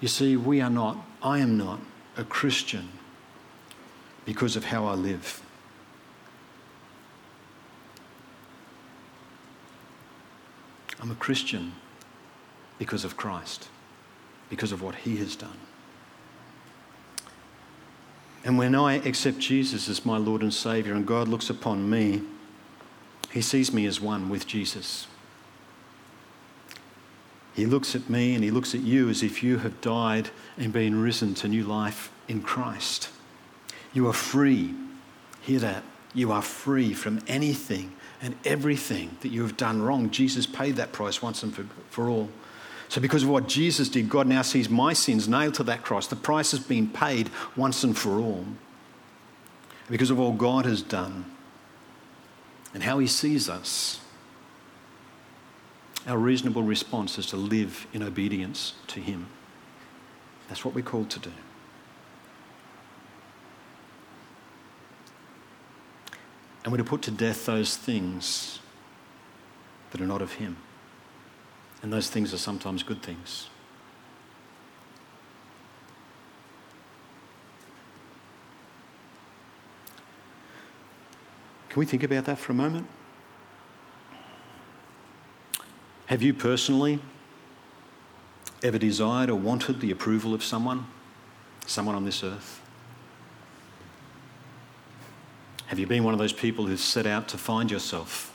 You 0.00 0.06
see, 0.06 0.36
we 0.36 0.60
are 0.60 0.70
not, 0.70 0.96
I 1.20 1.40
am 1.40 1.58
not 1.58 1.80
a 2.16 2.22
Christian 2.22 2.88
because 4.24 4.54
of 4.54 4.66
how 4.66 4.86
I 4.86 4.94
live. 4.94 5.42
I'm 11.00 11.10
a 11.10 11.16
Christian 11.16 11.72
because 12.78 13.04
of 13.04 13.16
Christ 13.16 13.66
because 14.50 14.70
of 14.70 14.82
what 14.82 14.94
he 14.94 15.16
has 15.16 15.34
done. 15.34 15.58
And 18.44 18.56
when 18.56 18.76
I 18.76 18.98
accept 18.98 19.40
Jesus 19.40 19.88
as 19.88 20.06
my 20.06 20.16
Lord 20.16 20.42
and 20.42 20.54
Savior 20.54 20.94
and 20.94 21.04
God 21.04 21.26
looks 21.26 21.50
upon 21.50 21.90
me, 21.90 22.22
he 23.32 23.40
sees 23.40 23.72
me 23.72 23.86
as 23.86 24.00
one 24.00 24.28
with 24.28 24.46
Jesus. 24.46 25.06
He 27.54 27.66
looks 27.66 27.94
at 27.94 28.08
me 28.08 28.34
and 28.34 28.44
he 28.44 28.50
looks 28.50 28.74
at 28.74 28.80
you 28.82 29.08
as 29.08 29.22
if 29.22 29.42
you 29.42 29.58
have 29.58 29.80
died 29.80 30.30
and 30.58 30.72
been 30.72 31.00
risen 31.00 31.34
to 31.34 31.48
new 31.48 31.64
life 31.64 32.10
in 32.28 32.42
Christ. 32.42 33.08
You 33.92 34.06
are 34.08 34.14
free. 34.14 34.74
Hear 35.40 35.60
that. 35.60 35.82
You 36.14 36.32
are 36.32 36.42
free 36.42 36.92
from 36.92 37.20
anything 37.26 37.92
and 38.20 38.36
everything 38.44 39.16
that 39.20 39.28
you 39.28 39.42
have 39.42 39.56
done 39.56 39.82
wrong. 39.82 40.10
Jesus 40.10 40.46
paid 40.46 40.76
that 40.76 40.92
price 40.92 41.22
once 41.22 41.42
and 41.42 41.54
for, 41.54 41.64
for 41.90 42.08
all. 42.08 42.28
So, 42.88 43.00
because 43.00 43.22
of 43.22 43.30
what 43.30 43.48
Jesus 43.48 43.88
did, 43.88 44.10
God 44.10 44.26
now 44.26 44.42
sees 44.42 44.68
my 44.68 44.92
sins 44.92 45.26
nailed 45.26 45.54
to 45.54 45.62
that 45.64 45.82
cross. 45.82 46.06
The 46.06 46.16
price 46.16 46.50
has 46.50 46.60
been 46.60 46.88
paid 46.88 47.30
once 47.56 47.82
and 47.82 47.96
for 47.96 48.18
all. 48.18 48.44
Because 49.88 50.10
of 50.10 50.20
all 50.20 50.32
God 50.32 50.66
has 50.66 50.82
done 50.82 51.24
and 52.74 52.82
how 52.82 52.98
He 52.98 53.06
sees 53.06 53.48
us, 53.48 54.00
our 56.06 56.18
reasonable 56.18 56.62
response 56.62 57.18
is 57.18 57.26
to 57.26 57.36
live 57.36 57.86
in 57.92 58.02
obedience 58.02 58.74
to 58.88 59.00
Him. 59.00 59.26
That's 60.48 60.64
what 60.64 60.74
we're 60.74 60.82
called 60.82 61.10
to 61.10 61.20
do. 61.20 61.32
And 66.64 66.72
we're 66.72 66.78
to 66.78 66.84
put 66.84 67.02
to 67.02 67.10
death 67.10 67.46
those 67.46 67.76
things 67.76 68.60
that 69.90 70.00
are 70.00 70.06
not 70.06 70.22
of 70.22 70.34
Him. 70.34 70.56
And 71.82 71.92
those 71.92 72.08
things 72.08 72.32
are 72.32 72.38
sometimes 72.38 72.82
good 72.82 73.02
things. 73.02 73.48
Can 81.72 81.80
we 81.80 81.86
think 81.86 82.02
about 82.02 82.26
that 82.26 82.36
for 82.38 82.52
a 82.52 82.54
moment? 82.54 82.86
Have 86.04 86.20
you 86.20 86.34
personally 86.34 86.98
ever 88.62 88.76
desired 88.76 89.30
or 89.30 89.36
wanted 89.36 89.80
the 89.80 89.90
approval 89.90 90.34
of 90.34 90.44
someone, 90.44 90.86
someone 91.64 91.94
on 91.94 92.04
this 92.04 92.22
earth? 92.22 92.60
Have 95.68 95.78
you 95.78 95.86
been 95.86 96.04
one 96.04 96.12
of 96.12 96.20
those 96.20 96.34
people 96.34 96.66
who 96.66 96.76
set 96.76 97.06
out 97.06 97.26
to 97.28 97.38
find 97.38 97.70
yourself 97.70 98.28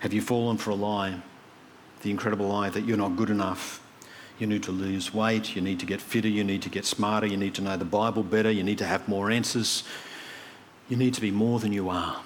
Have 0.00 0.12
you 0.12 0.20
fallen 0.20 0.58
for 0.58 0.68
a 0.68 0.74
lie? 0.74 1.18
The 2.02 2.10
incredible 2.10 2.48
lie 2.48 2.68
that 2.68 2.84
you're 2.84 2.98
not 2.98 3.16
good 3.16 3.30
enough. 3.30 3.80
You 4.38 4.46
need 4.46 4.64
to 4.64 4.72
lose 4.72 5.14
weight, 5.14 5.54
you 5.54 5.62
need 5.62 5.78
to 5.80 5.86
get 5.86 6.00
fitter, 6.00 6.28
you 6.28 6.42
need 6.42 6.62
to 6.62 6.68
get 6.68 6.84
smarter, 6.84 7.26
you 7.26 7.36
need 7.36 7.54
to 7.54 7.62
know 7.62 7.76
the 7.76 7.84
Bible 7.84 8.22
better, 8.22 8.50
you 8.50 8.64
need 8.64 8.78
to 8.78 8.86
have 8.86 9.06
more 9.06 9.30
answers. 9.30 9.84
You 10.88 10.96
need 10.96 11.14
to 11.14 11.20
be 11.20 11.30
more 11.30 11.60
than 11.60 11.72
you 11.72 11.88
are. 11.88 12.20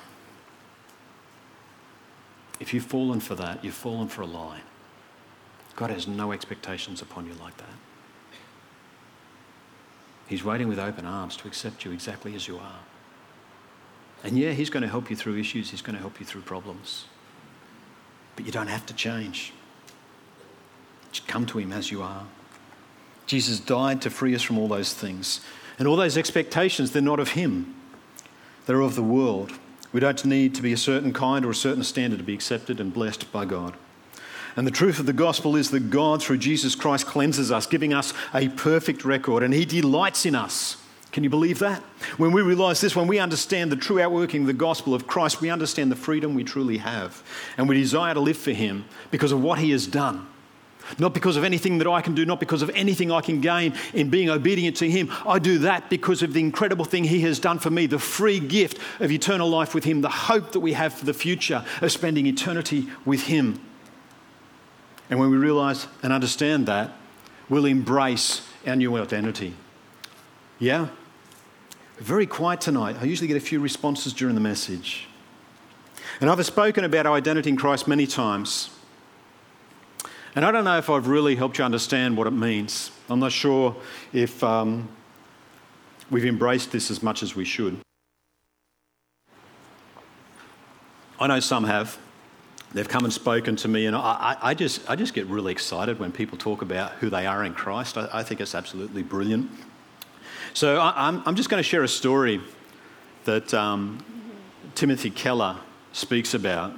If 2.60 2.74
you've 2.74 2.84
fallen 2.84 3.20
for 3.20 3.34
that, 3.36 3.64
you've 3.64 3.74
fallen 3.74 4.08
for 4.08 4.22
a 4.22 4.26
lie. 4.26 4.62
God 5.76 5.90
has 5.90 6.08
no 6.08 6.32
expectations 6.32 7.02
upon 7.02 7.26
you 7.26 7.34
like 7.34 7.56
that. 7.58 7.66
He's 10.26 10.44
waiting 10.44 10.68
with 10.68 10.78
open 10.78 11.06
arms 11.06 11.36
to 11.36 11.48
accept 11.48 11.84
you 11.84 11.92
exactly 11.92 12.34
as 12.34 12.48
you 12.48 12.56
are. 12.58 12.80
And 14.24 14.36
yeah, 14.36 14.50
He's 14.50 14.70
going 14.70 14.82
to 14.82 14.88
help 14.88 15.08
you 15.08 15.16
through 15.16 15.38
issues, 15.38 15.70
He's 15.70 15.82
going 15.82 15.94
to 15.94 16.00
help 16.00 16.18
you 16.18 16.26
through 16.26 16.42
problems. 16.42 17.04
But 18.34 18.44
you 18.44 18.52
don't 18.52 18.66
have 18.66 18.84
to 18.86 18.94
change. 18.94 19.52
Come 21.26 21.46
to 21.46 21.58
Him 21.58 21.72
as 21.72 21.90
you 21.90 22.02
are. 22.02 22.24
Jesus 23.26 23.60
died 23.60 24.00
to 24.02 24.10
free 24.10 24.34
us 24.34 24.42
from 24.42 24.58
all 24.58 24.68
those 24.68 24.94
things. 24.94 25.40
And 25.78 25.86
all 25.86 25.96
those 25.96 26.16
expectations, 26.16 26.90
they're 26.90 27.02
not 27.02 27.20
of 27.20 27.30
Him, 27.30 27.74
they're 28.66 28.80
of 28.80 28.94
the 28.94 29.02
world. 29.02 29.52
We 29.92 30.00
don't 30.00 30.22
need 30.24 30.54
to 30.54 30.62
be 30.62 30.72
a 30.72 30.76
certain 30.76 31.12
kind 31.12 31.46
or 31.46 31.50
a 31.50 31.54
certain 31.54 31.82
standard 31.82 32.18
to 32.18 32.24
be 32.24 32.34
accepted 32.34 32.78
and 32.78 32.92
blessed 32.92 33.32
by 33.32 33.46
God. 33.46 33.74
And 34.54 34.66
the 34.66 34.72
truth 34.72 34.98
of 34.98 35.06
the 35.06 35.12
gospel 35.12 35.56
is 35.56 35.70
that 35.70 35.88
God, 35.88 36.22
through 36.22 36.38
Jesus 36.38 36.74
Christ, 36.74 37.06
cleanses 37.06 37.50
us, 37.50 37.66
giving 37.66 37.94
us 37.94 38.12
a 38.34 38.48
perfect 38.48 39.04
record, 39.04 39.42
and 39.42 39.54
He 39.54 39.64
delights 39.64 40.26
in 40.26 40.34
us. 40.34 40.76
Can 41.12 41.24
you 41.24 41.30
believe 41.30 41.58
that? 41.60 41.82
When 42.18 42.32
we 42.32 42.42
realize 42.42 42.80
this, 42.80 42.94
when 42.94 43.06
we 43.06 43.18
understand 43.18 43.72
the 43.72 43.76
true 43.76 44.00
outworking 44.00 44.42
of 44.42 44.46
the 44.46 44.52
gospel 44.52 44.94
of 44.94 45.06
Christ, 45.06 45.40
we 45.40 45.48
understand 45.48 45.90
the 45.90 45.96
freedom 45.96 46.34
we 46.34 46.44
truly 46.44 46.78
have. 46.78 47.22
And 47.56 47.68
we 47.68 47.80
desire 47.80 48.12
to 48.12 48.20
live 48.20 48.36
for 48.36 48.52
Him 48.52 48.84
because 49.10 49.32
of 49.32 49.42
what 49.42 49.58
He 49.58 49.70
has 49.70 49.86
done. 49.86 50.26
Not 50.98 51.14
because 51.14 51.36
of 51.36 51.44
anything 51.44 51.78
that 51.78 51.86
I 51.86 52.00
can 52.00 52.14
do, 52.14 52.24
not 52.24 52.40
because 52.40 52.62
of 52.62 52.70
anything 52.70 53.10
I 53.10 53.20
can 53.20 53.40
gain 53.40 53.74
in 53.92 54.10
being 54.10 54.30
obedient 54.30 54.76
to 54.78 54.90
Him. 54.90 55.10
I 55.26 55.38
do 55.38 55.58
that 55.58 55.90
because 55.90 56.22
of 56.22 56.32
the 56.32 56.40
incredible 56.40 56.84
thing 56.84 57.04
He 57.04 57.20
has 57.22 57.38
done 57.38 57.58
for 57.58 57.70
me, 57.70 57.86
the 57.86 57.98
free 57.98 58.40
gift 58.40 58.78
of 59.00 59.10
eternal 59.10 59.48
life 59.48 59.74
with 59.74 59.84
Him, 59.84 60.00
the 60.00 60.08
hope 60.08 60.52
that 60.52 60.60
we 60.60 60.72
have 60.72 60.94
for 60.94 61.04
the 61.04 61.14
future 61.14 61.64
of 61.82 61.92
spending 61.92 62.26
eternity 62.26 62.88
with 63.04 63.24
Him. 63.24 63.60
And 65.10 65.18
when 65.18 65.30
we 65.30 65.36
realize 65.36 65.86
and 66.02 66.12
understand 66.12 66.66
that, 66.66 66.92
we'll 67.48 67.66
embrace 67.66 68.46
our 68.66 68.76
new 68.76 68.96
identity. 68.96 69.54
Yeah? 70.58 70.88
Very 71.98 72.26
quiet 72.26 72.60
tonight. 72.60 72.96
I 73.00 73.04
usually 73.04 73.28
get 73.28 73.36
a 73.36 73.40
few 73.40 73.60
responses 73.60 74.12
during 74.12 74.34
the 74.34 74.40
message. 74.40 75.08
And 76.20 76.30
I've 76.30 76.44
spoken 76.44 76.84
about 76.84 77.06
our 77.06 77.14
identity 77.14 77.50
in 77.50 77.56
Christ 77.56 77.88
many 77.88 78.06
times. 78.06 78.70
And 80.38 80.44
I 80.44 80.52
don't 80.52 80.62
know 80.62 80.78
if 80.78 80.88
I've 80.88 81.08
really 81.08 81.34
helped 81.34 81.58
you 81.58 81.64
understand 81.64 82.16
what 82.16 82.28
it 82.28 82.30
means. 82.30 82.92
I'm 83.10 83.18
not 83.18 83.32
sure 83.32 83.74
if 84.12 84.44
um, 84.44 84.88
we've 86.12 86.26
embraced 86.26 86.70
this 86.70 86.92
as 86.92 87.02
much 87.02 87.24
as 87.24 87.34
we 87.34 87.44
should. 87.44 87.80
I 91.18 91.26
know 91.26 91.40
some 91.40 91.64
have. 91.64 91.98
They've 92.72 92.88
come 92.88 93.02
and 93.02 93.12
spoken 93.12 93.56
to 93.56 93.66
me, 93.66 93.86
and 93.86 93.96
I, 93.96 94.36
I, 94.40 94.54
just, 94.54 94.88
I 94.88 94.94
just 94.94 95.12
get 95.12 95.26
really 95.26 95.50
excited 95.50 95.98
when 95.98 96.12
people 96.12 96.38
talk 96.38 96.62
about 96.62 96.92
who 96.92 97.10
they 97.10 97.26
are 97.26 97.42
in 97.42 97.52
Christ. 97.52 97.98
I, 97.98 98.08
I 98.12 98.22
think 98.22 98.40
it's 98.40 98.54
absolutely 98.54 99.02
brilliant. 99.02 99.50
So 100.54 100.76
I, 100.78 101.08
am 101.08 101.20
I'm 101.26 101.34
just 101.34 101.50
going 101.50 101.58
to 101.60 101.68
share 101.68 101.82
a 101.82 101.88
story 101.88 102.40
that 103.24 103.52
um, 103.52 103.98
Timothy 104.76 105.10
Keller 105.10 105.56
speaks 105.92 106.32
about. 106.32 106.74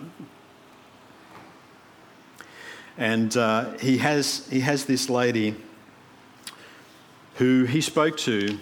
And 3.00 3.34
uh, 3.34 3.78
he, 3.78 3.96
has, 3.96 4.46
he 4.50 4.60
has 4.60 4.84
this 4.84 5.08
lady 5.08 5.56
who 7.36 7.64
he 7.64 7.80
spoke 7.80 8.18
to 8.18 8.58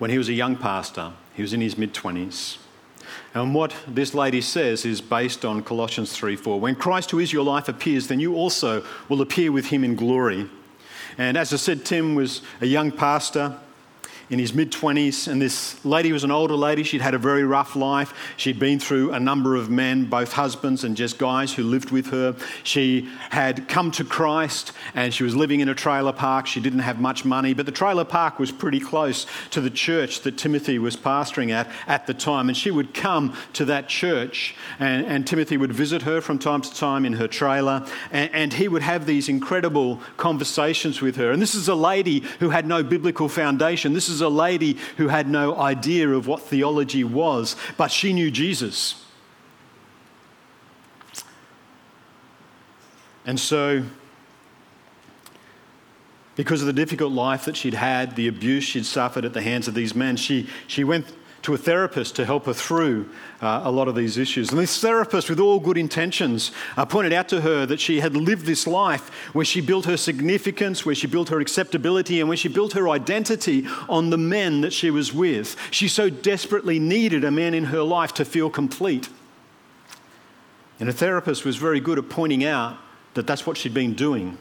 when 0.00 0.10
he 0.10 0.18
was 0.18 0.28
a 0.28 0.32
young 0.32 0.56
pastor. 0.56 1.12
He 1.32 1.42
was 1.42 1.52
in 1.52 1.60
his 1.60 1.78
mid 1.78 1.94
20s. 1.94 2.58
And 3.32 3.54
what 3.54 3.72
this 3.86 4.12
lady 4.12 4.40
says 4.40 4.84
is 4.84 5.00
based 5.00 5.44
on 5.44 5.62
Colossians 5.62 6.12
3 6.16 6.34
4. 6.34 6.58
When 6.58 6.74
Christ, 6.74 7.12
who 7.12 7.20
is 7.20 7.32
your 7.32 7.44
life, 7.44 7.68
appears, 7.68 8.08
then 8.08 8.18
you 8.18 8.34
also 8.34 8.84
will 9.08 9.20
appear 9.20 9.52
with 9.52 9.66
him 9.66 9.84
in 9.84 9.94
glory. 9.94 10.50
And 11.16 11.36
as 11.36 11.52
I 11.52 11.56
said, 11.58 11.84
Tim 11.84 12.16
was 12.16 12.42
a 12.60 12.66
young 12.66 12.90
pastor 12.90 13.56
in 14.30 14.38
his 14.38 14.54
mid 14.54 14.70
20s, 14.70 15.26
and 15.26 15.42
this 15.42 15.84
lady 15.84 16.12
was 16.12 16.22
an 16.22 16.30
older 16.30 16.54
lady. 16.54 16.84
She'd 16.84 17.00
had 17.00 17.14
a 17.14 17.18
very 17.18 17.44
rough 17.44 17.74
life. 17.74 18.14
She'd 18.36 18.60
been 18.60 18.78
through 18.78 19.12
a 19.12 19.18
number 19.18 19.56
of 19.56 19.68
men, 19.68 20.04
both 20.04 20.32
husbands 20.32 20.84
and 20.84 20.96
just 20.96 21.18
guys 21.18 21.52
who 21.52 21.64
lived 21.64 21.90
with 21.90 22.10
her. 22.10 22.36
She 22.62 23.08
had 23.30 23.68
come 23.68 23.90
to 23.92 24.04
Christ 24.04 24.72
and 24.94 25.12
she 25.12 25.24
was 25.24 25.34
living 25.34 25.60
in 25.60 25.68
a 25.68 25.74
trailer 25.74 26.12
park. 26.12 26.46
She 26.46 26.60
didn't 26.60 26.80
have 26.80 27.00
much 27.00 27.24
money, 27.24 27.54
but 27.54 27.66
the 27.66 27.72
trailer 27.72 28.04
park 28.04 28.38
was 28.38 28.52
pretty 28.52 28.78
close 28.78 29.26
to 29.50 29.60
the 29.60 29.70
church 29.70 30.20
that 30.20 30.38
Timothy 30.38 30.78
was 30.78 30.96
pastoring 30.96 31.50
at 31.50 31.68
at 31.88 32.06
the 32.06 32.14
time. 32.14 32.48
And 32.48 32.56
she 32.56 32.70
would 32.70 32.94
come 32.94 33.36
to 33.54 33.64
that 33.66 33.88
church, 33.88 34.54
and, 34.78 35.04
and 35.06 35.26
Timothy 35.26 35.56
would 35.56 35.72
visit 35.72 36.02
her 36.02 36.20
from 36.20 36.38
time 36.38 36.60
to 36.60 36.74
time 36.74 37.04
in 37.04 37.14
her 37.14 37.26
trailer, 37.26 37.84
and, 38.12 38.32
and 38.32 38.52
he 38.52 38.68
would 38.68 38.82
have 38.82 39.06
these 39.06 39.28
incredible 39.28 40.00
conversations 40.16 41.00
with 41.00 41.16
her. 41.16 41.32
And 41.32 41.42
this 41.42 41.54
is 41.54 41.68
a 41.68 41.74
lady 41.74 42.20
who 42.38 42.50
had 42.50 42.66
no 42.66 42.82
biblical 42.82 43.28
foundation. 43.28 43.92
This 43.92 44.08
is 44.20 44.22
a 44.22 44.28
lady 44.28 44.76
who 44.98 45.08
had 45.08 45.28
no 45.28 45.56
idea 45.56 46.08
of 46.10 46.26
what 46.26 46.42
theology 46.42 47.04
was, 47.04 47.56
but 47.76 47.90
she 47.90 48.12
knew 48.12 48.30
Jesus. 48.30 49.04
And 53.26 53.38
so, 53.38 53.84
because 56.36 56.60
of 56.60 56.66
the 56.66 56.72
difficult 56.72 57.12
life 57.12 57.44
that 57.44 57.56
she'd 57.56 57.74
had, 57.74 58.16
the 58.16 58.28
abuse 58.28 58.64
she'd 58.64 58.86
suffered 58.86 59.24
at 59.24 59.34
the 59.34 59.42
hands 59.42 59.68
of 59.68 59.74
these 59.74 59.94
men, 59.94 60.16
she, 60.16 60.48
she 60.66 60.84
went 60.84 61.06
to 61.42 61.54
a 61.54 61.58
therapist 61.58 62.16
to 62.16 62.24
help 62.24 62.46
her 62.46 62.52
through 62.52 63.08
uh, 63.40 63.62
a 63.64 63.70
lot 63.70 63.88
of 63.88 63.94
these 63.94 64.18
issues. 64.18 64.50
And 64.50 64.58
this 64.58 64.80
therapist, 64.80 65.30
with 65.30 65.40
all 65.40 65.58
good 65.58 65.78
intentions, 65.78 66.52
uh, 66.76 66.84
pointed 66.84 67.12
out 67.12 67.28
to 67.30 67.40
her 67.40 67.64
that 67.66 67.80
she 67.80 68.00
had 68.00 68.14
lived 68.14 68.44
this 68.44 68.66
life 68.66 69.08
where 69.34 69.44
she 69.44 69.60
built 69.60 69.86
her 69.86 69.96
significance, 69.96 70.84
where 70.84 70.94
she 70.94 71.06
built 71.06 71.30
her 71.30 71.40
acceptability, 71.40 72.20
and 72.20 72.28
where 72.28 72.36
she 72.36 72.48
built 72.48 72.74
her 72.74 72.88
identity 72.88 73.66
on 73.88 74.10
the 74.10 74.18
men 74.18 74.60
that 74.60 74.72
she 74.72 74.90
was 74.90 75.14
with. 75.14 75.56
She 75.70 75.88
so 75.88 76.10
desperately 76.10 76.78
needed 76.78 77.24
a 77.24 77.30
man 77.30 77.54
in 77.54 77.64
her 77.64 77.82
life 77.82 78.12
to 78.14 78.24
feel 78.24 78.50
complete. 78.50 79.08
And 80.78 80.88
a 80.88 80.92
therapist 80.92 81.44
was 81.44 81.56
very 81.56 81.80
good 81.80 81.98
at 81.98 82.08
pointing 82.08 82.44
out 82.44 82.76
that 83.14 83.26
that's 83.26 83.46
what 83.46 83.56
she'd 83.56 83.74
been 83.74 83.94
doing 83.94 84.38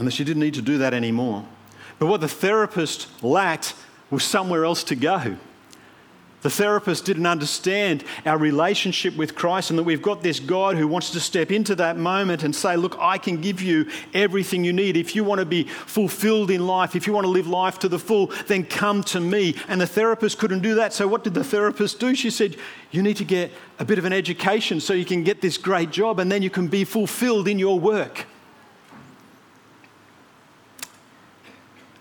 and 0.00 0.06
that 0.06 0.12
she 0.12 0.24
didn't 0.24 0.40
need 0.40 0.54
to 0.54 0.62
do 0.62 0.78
that 0.78 0.94
anymore. 0.94 1.44
But 1.98 2.06
what 2.06 2.22
the 2.22 2.28
therapist 2.28 3.06
lacked 3.22 3.74
was 4.10 4.24
somewhere 4.24 4.64
else 4.64 4.84
to 4.84 4.94
go. 4.94 5.36
The 6.42 6.50
therapist 6.50 7.04
didn't 7.04 7.26
understand 7.26 8.02
our 8.24 8.38
relationship 8.38 9.14
with 9.14 9.34
Christ 9.34 9.68
and 9.68 9.78
that 9.78 9.82
we've 9.82 10.00
got 10.00 10.22
this 10.22 10.40
God 10.40 10.76
who 10.76 10.88
wants 10.88 11.10
to 11.10 11.20
step 11.20 11.50
into 11.50 11.74
that 11.74 11.98
moment 11.98 12.42
and 12.42 12.56
say, 12.56 12.76
Look, 12.76 12.96
I 12.98 13.18
can 13.18 13.42
give 13.42 13.60
you 13.60 13.86
everything 14.14 14.64
you 14.64 14.72
need. 14.72 14.96
If 14.96 15.14
you 15.14 15.22
want 15.22 15.40
to 15.40 15.44
be 15.44 15.64
fulfilled 15.64 16.50
in 16.50 16.66
life, 16.66 16.96
if 16.96 17.06
you 17.06 17.12
want 17.12 17.26
to 17.26 17.30
live 17.30 17.46
life 17.46 17.78
to 17.80 17.88
the 17.88 17.98
full, 17.98 18.28
then 18.46 18.64
come 18.64 19.02
to 19.04 19.20
me. 19.20 19.54
And 19.68 19.80
the 19.80 19.86
therapist 19.86 20.38
couldn't 20.38 20.60
do 20.60 20.76
that. 20.76 20.94
So, 20.94 21.06
what 21.06 21.24
did 21.24 21.34
the 21.34 21.44
therapist 21.44 22.00
do? 22.00 22.14
She 22.14 22.30
said, 22.30 22.56
You 22.90 23.02
need 23.02 23.18
to 23.18 23.24
get 23.24 23.52
a 23.78 23.84
bit 23.84 23.98
of 23.98 24.06
an 24.06 24.12
education 24.14 24.80
so 24.80 24.94
you 24.94 25.04
can 25.04 25.22
get 25.22 25.42
this 25.42 25.58
great 25.58 25.90
job 25.90 26.18
and 26.20 26.32
then 26.32 26.40
you 26.40 26.50
can 26.50 26.68
be 26.68 26.84
fulfilled 26.84 27.48
in 27.48 27.58
your 27.58 27.78
work. 27.78 28.24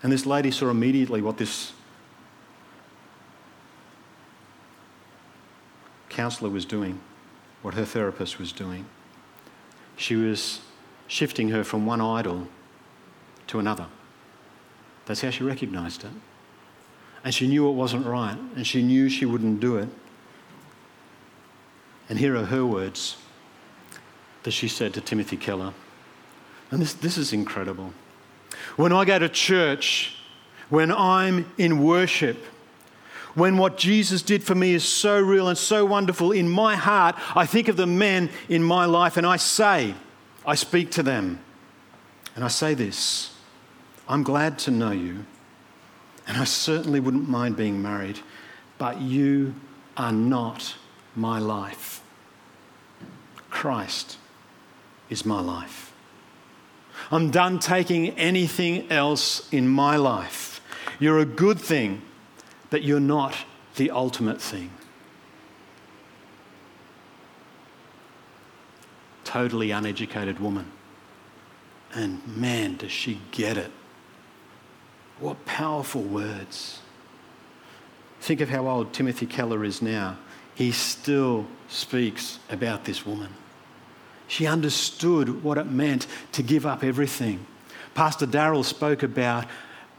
And 0.02 0.14
this 0.14 0.26
lady 0.26 0.50
saw 0.50 0.70
immediately 0.70 1.22
what 1.22 1.38
this 1.38 1.74
counselor 6.20 6.50
was 6.50 6.66
doing, 6.66 7.00
what 7.62 7.76
her 7.76 7.86
therapist 7.86 8.40
was 8.40 8.52
doing. 8.52 8.86
She 9.96 10.18
was 10.18 10.60
shifting 11.08 11.48
her 11.48 11.64
from 11.64 11.86
one 11.86 12.02
idol 12.02 12.50
to 13.48 13.58
another. 13.58 13.88
That's 15.06 15.22
how 15.22 15.30
she 15.30 15.46
recognized 15.46 16.04
it. 16.04 16.12
And 17.24 17.34
she 17.34 17.48
knew 17.48 17.70
it 17.70 17.72
wasn't 17.72 18.06
right, 18.06 18.38
and 18.58 18.68
she 18.68 18.84
knew 18.84 19.08
she 19.08 19.26
wouldn't 19.26 19.62
do 19.62 19.78
it. 19.78 19.88
And 22.10 22.20
here 22.20 22.36
are 22.36 22.48
her 22.48 22.66
words 22.66 23.16
that 24.44 24.52
she 24.52 24.68
said 24.68 24.94
to 24.96 25.02
Timothy 25.02 25.38
Keller. 25.38 25.74
And 26.70 26.82
this, 26.82 26.92
this 26.96 27.18
is 27.18 27.32
incredible. 27.32 27.94
When 28.76 28.92
I 28.92 29.06
go 29.06 29.20
to 29.20 29.30
church, 29.30 30.18
when 30.68 30.92
I'm 30.92 31.50
in 31.58 31.82
worship, 31.82 32.44
when 33.36 33.58
what 33.58 33.78
Jesus 33.78 34.22
did 34.22 34.44
for 34.44 34.56
me 34.56 34.74
is 34.74 34.84
so 34.84 35.20
real 35.20 35.48
and 35.48 35.58
so 35.58 35.86
wonderful 35.86 36.32
in 36.32 36.50
my 36.50 36.76
heart, 36.76 37.16
I 37.36 37.46
think 37.46 37.68
of 37.68 37.78
the 37.78 37.88
men 37.88 38.30
in 38.48 38.64
my 38.64 38.86
life 38.86 39.18
and 39.18 39.26
I 39.26 39.38
say, 39.38 39.96
I 40.46 40.56
speak 40.56 40.92
to 40.92 41.04
them, 41.04 41.40
and 42.36 42.44
I 42.44 42.48
say 42.48 42.74
this 42.74 43.34
I'm 44.08 44.24
glad 44.24 44.58
to 44.60 44.72
know 44.72 44.92
you, 44.92 45.26
and 46.28 46.38
I 46.38 46.44
certainly 46.46 47.00
wouldn't 47.00 47.30
mind 47.30 47.56
being 47.56 47.82
married, 47.82 48.20
but 48.78 49.02
you 49.02 49.54
are 49.96 50.12
not 50.12 50.76
my 51.16 51.40
life. 51.40 52.02
Christ 53.50 54.18
is 55.10 55.26
my 55.26 55.42
life. 55.42 55.94
I'm 57.12 57.32
done 57.32 57.60
taking 57.60 58.10
anything 58.12 58.92
else 58.92 59.52
in 59.52 59.68
my 59.68 59.96
life. 59.96 60.62
You're 61.00 61.20
a 61.20 61.26
good 61.26 61.60
thing 61.60 62.02
that 62.70 62.84
you're 62.84 63.00
not 63.00 63.36
the 63.76 63.92
ultimate 63.92 64.42
thing. 64.42 64.72
totally 69.30 69.70
uneducated 69.70 70.40
woman. 70.40 70.66
And 71.94 72.20
man, 72.36 72.78
does 72.78 72.92
she 72.92 73.22
get 73.30 73.58
it. 73.58 73.72
What 75.20 75.46
powerful 75.46 76.02
words. 76.02 76.80
Think 78.22 78.42
of 78.42 78.50
how 78.50 78.68
old 78.68 78.92
Timothy 78.92 79.28
Keller 79.28 79.64
is 79.64 79.84
now. 79.84 80.18
He 80.56 80.72
still 80.72 81.46
speaks 81.68 82.40
about 82.50 82.86
this 82.86 83.06
woman. 83.06 83.30
She 84.28 84.48
understood 84.48 85.44
what 85.44 85.60
it 85.60 85.68
meant 85.68 86.08
to 86.32 86.42
give 86.42 86.66
up 86.66 86.84
everything. 86.84 87.46
Pastor 87.94 88.26
Darrell 88.26 88.64
spoke 88.64 89.04
about 89.04 89.46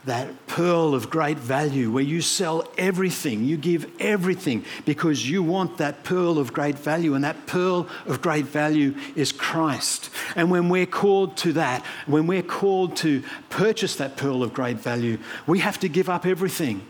that 0.05 0.47
pearl 0.47 0.95
of 0.95 1.11
great 1.11 1.39
value 1.39 1.91
where 1.91 2.03
you 2.03 2.23
sell 2.23 2.67
everything, 2.79 3.45
you 3.45 3.59
give 3.59 3.91
everything 4.01 4.65
because 4.87 5.29
you 5.29 5.43
want 5.43 5.77
that 5.77 6.05
pearl 6.05 6.39
of 6.39 6.53
great 6.55 6.79
value. 6.79 7.15
And 7.15 7.23
that 7.25 7.47
pearl 7.47 7.87
of 8.07 8.23
great 8.23 8.47
value 8.47 8.95
is 9.15 9.31
Christ. 9.31 10.11
And 10.37 10.51
when 10.51 10.71
we're 10.71 10.87
called 10.87 11.37
to 11.39 11.53
that, 11.55 11.85
when 12.07 12.27
we're 12.27 12.43
called 12.43 12.97
to 12.99 13.23
purchase 13.51 13.97
that 13.97 14.17
pearl 14.17 14.43
of 14.43 14.55
great 14.55 14.79
value, 14.79 15.19
we 15.47 15.59
have 15.59 15.79
to 15.81 15.89
give 15.89 16.09
up 16.09 16.25
everything. 16.25 16.83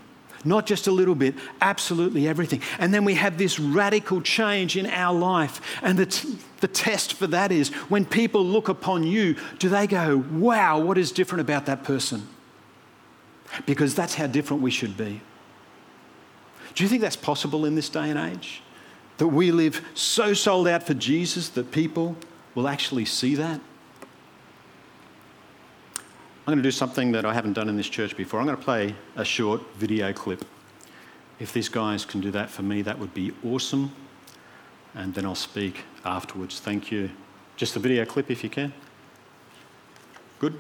Not 0.44 0.64
just 0.64 0.86
a 0.86 0.92
little 0.92 1.16
bit, 1.16 1.34
absolutely 1.60 2.26
everything. 2.26 2.62
And 2.78 2.94
then 2.94 3.04
we 3.04 3.14
have 3.14 3.36
this 3.36 3.58
radical 3.58 4.22
change 4.22 4.76
in 4.76 4.86
our 4.86 5.18
life. 5.18 5.60
And 5.82 5.98
the, 5.98 6.06
t- 6.06 6.38
the 6.60 6.68
test 6.68 7.14
for 7.14 7.26
that 7.26 7.52
is 7.52 7.68
when 7.90 8.06
people 8.06 8.42
look 8.42 8.68
upon 8.68 9.02
you, 9.02 9.36
do 9.58 9.68
they 9.68 9.86
go, 9.86 10.24
wow, 10.30 10.78
what 10.78 10.96
is 10.96 11.12
different 11.12 11.40
about 11.42 11.66
that 11.66 11.84
person? 11.84 12.26
Because 13.66 13.94
that's 13.94 14.14
how 14.14 14.26
different 14.26 14.62
we 14.62 14.70
should 14.70 14.96
be. 14.96 15.20
Do 16.74 16.84
you 16.84 16.88
think 16.88 17.02
that's 17.02 17.16
possible 17.16 17.64
in 17.64 17.74
this 17.74 17.88
day 17.88 18.10
and 18.10 18.18
age? 18.18 18.62
That 19.18 19.28
we 19.28 19.50
live 19.50 19.84
so 19.94 20.32
sold 20.34 20.68
out 20.68 20.82
for 20.82 20.94
Jesus 20.94 21.48
that 21.50 21.72
people 21.72 22.16
will 22.54 22.68
actually 22.68 23.04
see 23.04 23.34
that? 23.34 23.60
I'm 26.46 26.54
going 26.54 26.58
to 26.58 26.62
do 26.62 26.70
something 26.70 27.12
that 27.12 27.24
I 27.24 27.34
haven't 27.34 27.52
done 27.52 27.68
in 27.68 27.76
this 27.76 27.88
church 27.88 28.16
before. 28.16 28.40
I'm 28.40 28.46
going 28.46 28.56
to 28.56 28.62
play 28.62 28.94
a 29.14 29.24
short 29.24 29.62
video 29.76 30.12
clip. 30.12 30.44
If 31.38 31.52
these 31.52 31.68
guys 31.68 32.04
can 32.04 32.20
do 32.20 32.30
that 32.32 32.50
for 32.50 32.62
me, 32.62 32.82
that 32.82 32.98
would 32.98 33.14
be 33.14 33.32
awesome. 33.44 33.92
And 34.94 35.14
then 35.14 35.24
I'll 35.26 35.34
speak 35.34 35.84
afterwards. 36.04 36.58
Thank 36.58 36.90
you. 36.90 37.10
Just 37.56 37.74
the 37.74 37.80
video 37.80 38.04
clip 38.04 38.30
if 38.30 38.42
you 38.42 38.50
can. 38.50 38.72
Good. 40.38 40.58